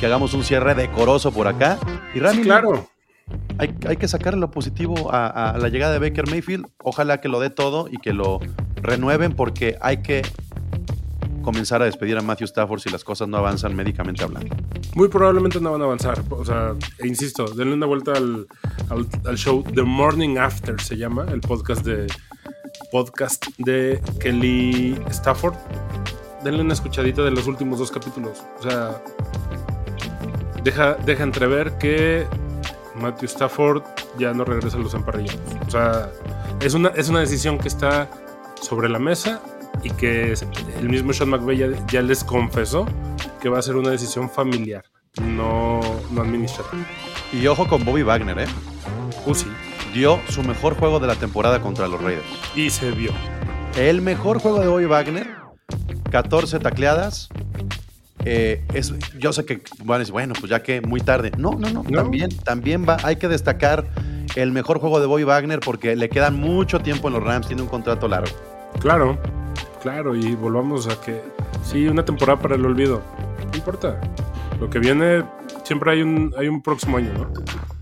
Que 0.00 0.06
hagamos 0.06 0.32
un 0.34 0.42
cierre 0.44 0.74
decoroso 0.74 1.30
por 1.32 1.48
acá. 1.48 1.78
Y 2.14 2.20
Rami, 2.20 2.38
Sí, 2.38 2.42
claro. 2.44 2.88
hay, 3.58 3.74
hay 3.86 3.96
que 3.96 4.08
sacarle 4.08 4.40
lo 4.40 4.50
positivo 4.50 5.12
a, 5.12 5.50
a 5.50 5.58
la 5.58 5.68
llegada 5.68 5.92
de 5.92 5.98
Baker 5.98 6.30
Mayfield. 6.30 6.66
Ojalá 6.82 7.20
que 7.20 7.28
lo 7.28 7.40
dé 7.40 7.50
todo 7.50 7.88
y 7.90 7.98
que 7.98 8.12
lo 8.14 8.40
renueven 8.76 9.34
porque 9.34 9.76
hay 9.82 9.98
que 9.98 10.22
comenzar 11.48 11.80
a 11.80 11.86
despedir 11.86 12.14
a 12.18 12.20
Matthew 12.20 12.44
Stafford 12.44 12.80
si 12.80 12.90
las 12.90 13.02
cosas 13.02 13.26
no 13.26 13.38
avanzan 13.38 13.74
médicamente 13.74 14.22
hablando. 14.22 14.54
Muy 14.94 15.08
probablemente 15.08 15.58
no 15.58 15.72
van 15.72 15.80
a 15.80 15.84
avanzar. 15.86 16.22
O 16.28 16.44
sea, 16.44 16.74
e 16.98 17.06
insisto, 17.06 17.46
denle 17.46 17.72
una 17.72 17.86
vuelta 17.86 18.12
al, 18.12 18.46
show 19.38 19.62
The 19.62 19.82
Morning 19.82 20.36
After, 20.36 20.78
se 20.78 20.98
llama, 20.98 21.24
el 21.32 21.40
podcast 21.40 21.86
de 21.86 22.06
podcast 22.92 23.46
de 23.56 23.98
Kelly 24.20 25.00
Stafford. 25.08 25.54
Denle 26.44 26.60
una 26.60 26.74
escuchadita 26.74 27.22
de 27.22 27.30
los 27.30 27.46
últimos 27.46 27.78
dos 27.78 27.90
capítulos. 27.90 28.42
O 28.58 28.62
sea, 28.64 29.02
deja, 30.62 30.96
deja 30.96 31.22
entrever 31.22 31.78
que 31.78 32.26
Matthew 32.94 33.24
Stafford 33.24 33.84
ya 34.18 34.34
no 34.34 34.44
regresa 34.44 34.76
a 34.76 34.80
los 34.80 34.92
emparrillados. 34.92 35.40
O 35.66 35.70
sea, 35.70 36.10
es 36.60 36.74
una, 36.74 36.90
es 36.90 37.08
una 37.08 37.20
decisión 37.20 37.56
que 37.56 37.68
está 37.68 38.10
sobre 38.60 38.90
la 38.90 38.98
mesa 38.98 39.40
y 39.88 39.92
que 39.92 40.34
el 40.80 40.88
mismo 40.88 41.12
Sean 41.12 41.30
McVay 41.30 41.56
ya, 41.56 41.86
ya 41.86 42.02
les 42.02 42.24
confesó 42.24 42.86
que 43.40 43.48
va 43.48 43.58
a 43.58 43.62
ser 43.62 43.76
una 43.76 43.90
decisión 43.90 44.28
familiar, 44.28 44.84
no, 45.22 45.80
no 46.10 46.22
administrativa. 46.22 46.84
Y 47.32 47.46
ojo 47.46 47.66
con 47.66 47.84
Bobby 47.84 48.02
Wagner, 48.02 48.38
¿eh? 48.38 48.46
Uh, 49.26 49.34
sí. 49.34 49.46
Dio 49.94 50.20
su 50.28 50.42
mejor 50.42 50.76
juego 50.76 51.00
de 51.00 51.06
la 51.06 51.14
temporada 51.14 51.60
contra 51.60 51.88
los 51.88 52.02
Raiders. 52.02 52.26
Y 52.54 52.70
se 52.70 52.90
vio. 52.90 53.12
El 53.76 54.02
mejor 54.02 54.40
juego 54.40 54.60
de 54.60 54.68
Bobby 54.68 54.86
Wagner, 54.86 55.28
14 56.10 56.58
tacleadas. 56.58 57.28
Eh, 58.24 58.64
es, 58.74 58.92
yo 59.18 59.32
sé 59.32 59.44
que 59.46 59.62
van 59.84 59.96
a 59.96 59.98
decir, 60.00 60.12
bueno, 60.12 60.34
pues 60.38 60.50
ya 60.50 60.62
que 60.62 60.80
muy 60.80 61.00
tarde. 61.00 61.30
No, 61.38 61.52
no, 61.52 61.70
no, 61.70 61.84
No. 61.84 62.02
También, 62.02 62.30
también 62.44 62.84
va, 62.86 62.98
hay 63.02 63.16
que 63.16 63.28
destacar 63.28 63.86
el 64.34 64.52
mejor 64.52 64.78
juego 64.78 65.00
de 65.00 65.06
Bobby 65.06 65.24
Wagner 65.24 65.60
porque 65.60 65.96
le 65.96 66.08
quedan 66.08 66.38
mucho 66.38 66.80
tiempo 66.80 67.08
en 67.08 67.14
los 67.14 67.22
Rams, 67.22 67.46
tiene 67.46 67.62
un 67.62 67.68
contrato 67.68 68.08
largo. 68.08 68.34
Claro, 68.80 69.18
claro, 69.80 70.14
y 70.14 70.34
volvamos 70.34 70.88
a 70.88 71.00
que 71.00 71.22
sí, 71.62 71.86
una 71.88 72.04
temporada 72.04 72.40
para 72.40 72.54
el 72.54 72.64
olvido. 72.64 73.02
No 73.50 73.56
importa. 73.56 74.00
Lo 74.60 74.68
que 74.68 74.78
viene, 74.78 75.24
siempre 75.64 75.92
hay 75.92 76.02
un, 76.02 76.34
hay 76.36 76.48
un 76.48 76.62
próximo 76.62 76.96
año, 76.96 77.12
¿no? 77.14 77.30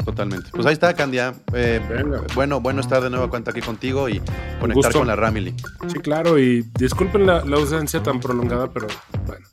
Totalmente. 0.04 0.50
Pues 0.52 0.64
ahí 0.66 0.74
está, 0.74 0.94
Candia. 0.94 1.34
Eh, 1.52 1.80
Venga. 1.88 2.22
bueno, 2.34 2.60
bueno 2.60 2.80
estar 2.80 3.02
de 3.02 3.10
nueva 3.10 3.28
cuenta 3.28 3.50
aquí 3.50 3.60
contigo 3.60 4.08
y 4.08 4.22
conectar 4.60 4.92
con 4.92 5.06
la 5.06 5.16
Ramily. 5.16 5.54
Sí, 5.88 5.98
claro, 5.98 6.38
y 6.38 6.64
disculpen 6.78 7.26
la, 7.26 7.44
la 7.44 7.56
ausencia 7.56 8.02
tan 8.02 8.20
prolongada, 8.20 8.70
pero 8.70 8.86
bueno, 9.26 9.46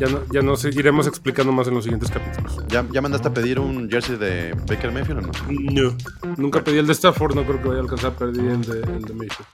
ya, 0.00 0.06
no, 0.06 0.20
ya 0.32 0.40
nos 0.40 0.64
iremos 0.64 1.06
explicando 1.06 1.52
más 1.52 1.68
en 1.68 1.74
los 1.74 1.84
siguientes 1.84 2.10
capítulos. 2.10 2.64
¿Ya, 2.68 2.86
¿Ya 2.90 3.02
mandaste 3.02 3.28
a 3.28 3.34
pedir 3.34 3.60
un 3.60 3.90
jersey 3.90 4.16
de 4.16 4.54
Baker 4.66 4.92
Mayfield 4.92 5.18
o 5.18 5.22
no? 5.22 5.32
No, 5.50 5.96
nunca 6.38 6.64
pedí 6.64 6.78
el 6.78 6.86
de 6.86 6.94
Stafford, 6.94 7.34
no 7.34 7.44
creo 7.44 7.60
que 7.60 7.68
vaya 7.68 7.80
a 7.80 7.82
alcanzar, 7.82 8.12
pedí 8.12 8.38
el 8.38 8.62
de, 8.62 8.80
el 8.80 9.02
de 9.02 9.14
Mayfield. 9.14 9.46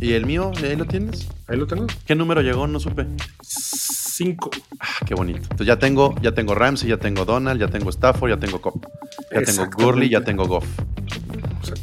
¿Y 0.00 0.12
el 0.12 0.26
mío? 0.26 0.50
¿Ahí 0.62 0.76
lo 0.76 0.84
tienes? 0.84 1.28
Ahí 1.48 1.56
lo 1.56 1.66
tengo. 1.66 1.86
¿Qué 2.06 2.14
número 2.14 2.42
llegó? 2.42 2.66
No 2.66 2.80
supe. 2.80 3.06
Cinco. 3.42 4.50
Ah, 4.80 4.86
qué 5.06 5.14
bonito. 5.14 5.40
Entonces 5.42 5.66
ya 5.66 5.78
tengo, 5.78 6.14
ya 6.20 6.32
tengo 6.32 6.54
Ramsey, 6.54 6.88
ya 6.88 6.96
tengo 6.98 7.24
Donald, 7.24 7.60
ya 7.60 7.68
tengo 7.68 7.90
Stafford, 7.90 8.30
ya 8.30 8.36
tengo 8.38 8.60
Cop. 8.60 8.84
Ya 9.32 9.42
tengo. 9.42 9.66
Gurley, 9.76 10.08
ya 10.08 10.22
tengo 10.22 10.46
Goff. 10.46 10.66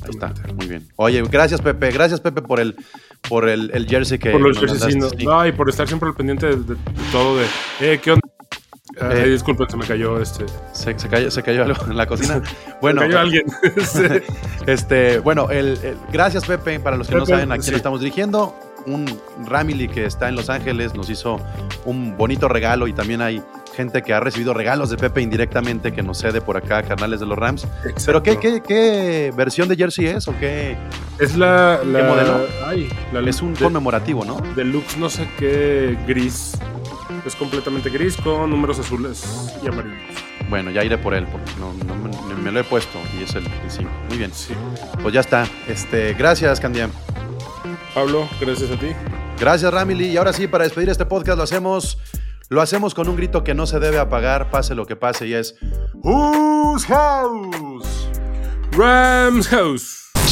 Ahí 0.04 0.10
está, 0.10 0.34
muy 0.56 0.68
bien. 0.68 0.88
Oye, 0.96 1.22
gracias 1.24 1.62
Pepe, 1.62 1.92
gracias 1.92 2.20
Pepe 2.22 2.42
por 2.42 2.60
el 2.60 2.76
por 3.28 3.48
el, 3.50 3.72
el 3.74 3.86
jersey 3.88 4.18
que 4.18 4.32
Por 4.32 4.42
los 4.42 4.58
jerseys, 4.60 4.98
no, 5.24 5.46
y 5.48 5.52
por 5.54 5.70
estar 5.70 5.88
siempre 5.88 6.10
al 6.10 6.16
pendiente 6.16 6.46
de, 6.48 6.56
de- 6.58 6.76
de 6.76 6.78
todo 7.12 7.38
de, 7.38 7.46
eh, 7.82 8.00
¿qué 8.02 8.12
onda? 8.12 8.23
Ay, 9.02 9.18
Eh. 9.22 9.30
disculpen, 9.30 9.70
se 9.70 9.78
me 9.78 9.86
cayó 9.86 10.22
este. 10.22 10.46
Se, 10.72 10.98
se 10.98 11.10
cayó, 11.10 11.32
se 11.32 11.42
cayó 11.44 11.64
algo 11.64 11.86
en 11.88 11.98
la 11.98 12.06
cocina. 12.06 12.42
Bueno, 12.82 13.02
se 13.02 13.08
cayó 13.08 13.20
alguien. 13.20 13.44
Sí. 13.86 14.02
este, 14.68 15.20
bueno, 15.20 15.50
el, 15.50 15.80
el- 15.84 15.98
gracias 16.12 16.46
Pepe, 16.46 16.80
para 16.80 16.98
los 16.98 17.08
que 17.08 17.16
no 17.16 17.26
saben 17.26 17.52
a 17.52 17.56
quién 17.56 17.64
sí. 17.70 17.76
estamos 17.76 18.02
dirigiendo. 18.02 18.56
Un 18.86 19.06
Ramily 19.46 19.88
que 19.88 20.06
está 20.06 20.28
en 20.28 20.36
Los 20.36 20.50
Ángeles 20.50 20.94
nos 20.94 21.10
hizo 21.10 21.40
un 21.86 22.18
bonito 22.18 22.50
regalo 22.50 22.86
y 22.88 22.92
también 22.94 23.22
hay 23.22 23.42
gente 23.74 24.02
que 24.02 24.14
ha 24.14 24.20
recibido 24.20 24.54
regalos 24.54 24.90
de 24.90 24.98
Pepe 24.98 25.22
indirectamente 25.22 25.94
que 25.94 26.04
nos 26.04 26.18
cede 26.18 26.42
por 26.42 26.58
acá, 26.58 26.84
carnales 26.84 27.22
de 27.22 27.26
los 27.26 27.38
Rams. 27.38 27.66
Pero 28.06 28.22
¿qué, 28.22 28.38
qué, 28.40 28.62
qué 28.62 29.32
versión 29.38 29.70
de 29.70 29.78
jersey 29.78 30.08
es 30.08 30.28
o 30.28 30.38
qué? 30.38 30.76
Es 31.18 31.38
la, 31.38 31.80
la 31.86 32.04
modelo? 32.04 32.46
Ay, 32.66 32.90
la 33.14 33.22
Es 33.22 33.42
un 33.42 33.54
de- 33.54 33.62
conmemorativo, 33.64 34.26
¿no? 34.26 34.42
Deluxe, 34.54 34.98
no 34.98 35.10
sé 35.10 35.30
qué 35.40 35.98
gris. 36.06 36.58
Es 37.26 37.36
completamente 37.36 37.90
gris 37.90 38.18
con 38.18 38.50
números 38.50 38.80
azules 38.80 39.24
y 39.64 39.68
amarillos. 39.68 39.98
Bueno, 40.50 40.72
ya 40.72 40.84
iré 40.84 40.98
por 40.98 41.14
él 41.14 41.26
porque 41.32 41.52
no, 41.60 41.72
no 41.86 41.96
me, 41.96 42.36
me 42.36 42.52
lo 42.52 42.60
he 42.60 42.64
puesto 42.64 43.00
y 43.18 43.24
es 43.24 43.34
el 43.36 43.48
5. 43.70 43.90
Muy 44.10 44.18
bien, 44.18 44.32
Sí. 44.34 44.54
pues 45.02 45.14
ya 45.14 45.22
está. 45.22 45.48
Este, 45.68 46.14
gracias, 46.16 46.60
Candia. 46.60 46.90
Pablo, 47.96 48.28
gracias 48.42 48.70
a 48.72 48.76
ti. 48.78 48.88
Gracias, 49.40 49.74
Ramily. 49.74 50.08
Y 50.08 50.18
ahora 50.18 50.34
sí, 50.34 50.48
para 50.48 50.66
despedir 50.66 50.90
este 50.90 51.06
podcast 51.06 51.38
lo 51.38 51.44
hacemos, 51.44 51.98
lo 52.50 52.62
hacemos 52.62 52.94
con 52.94 53.08
un 53.08 53.16
grito 53.16 53.44
que 53.44 53.54
no 53.54 53.66
se 53.68 53.80
debe 53.80 54.00
apagar, 54.00 54.50
pase 54.50 54.76
lo 54.76 54.86
que 54.86 54.96
pase, 54.98 55.28
y 55.28 55.34
es 55.34 55.56
Whose 55.94 56.86
House? 56.88 58.10
Rams 58.72 59.48
House. 59.48 60.03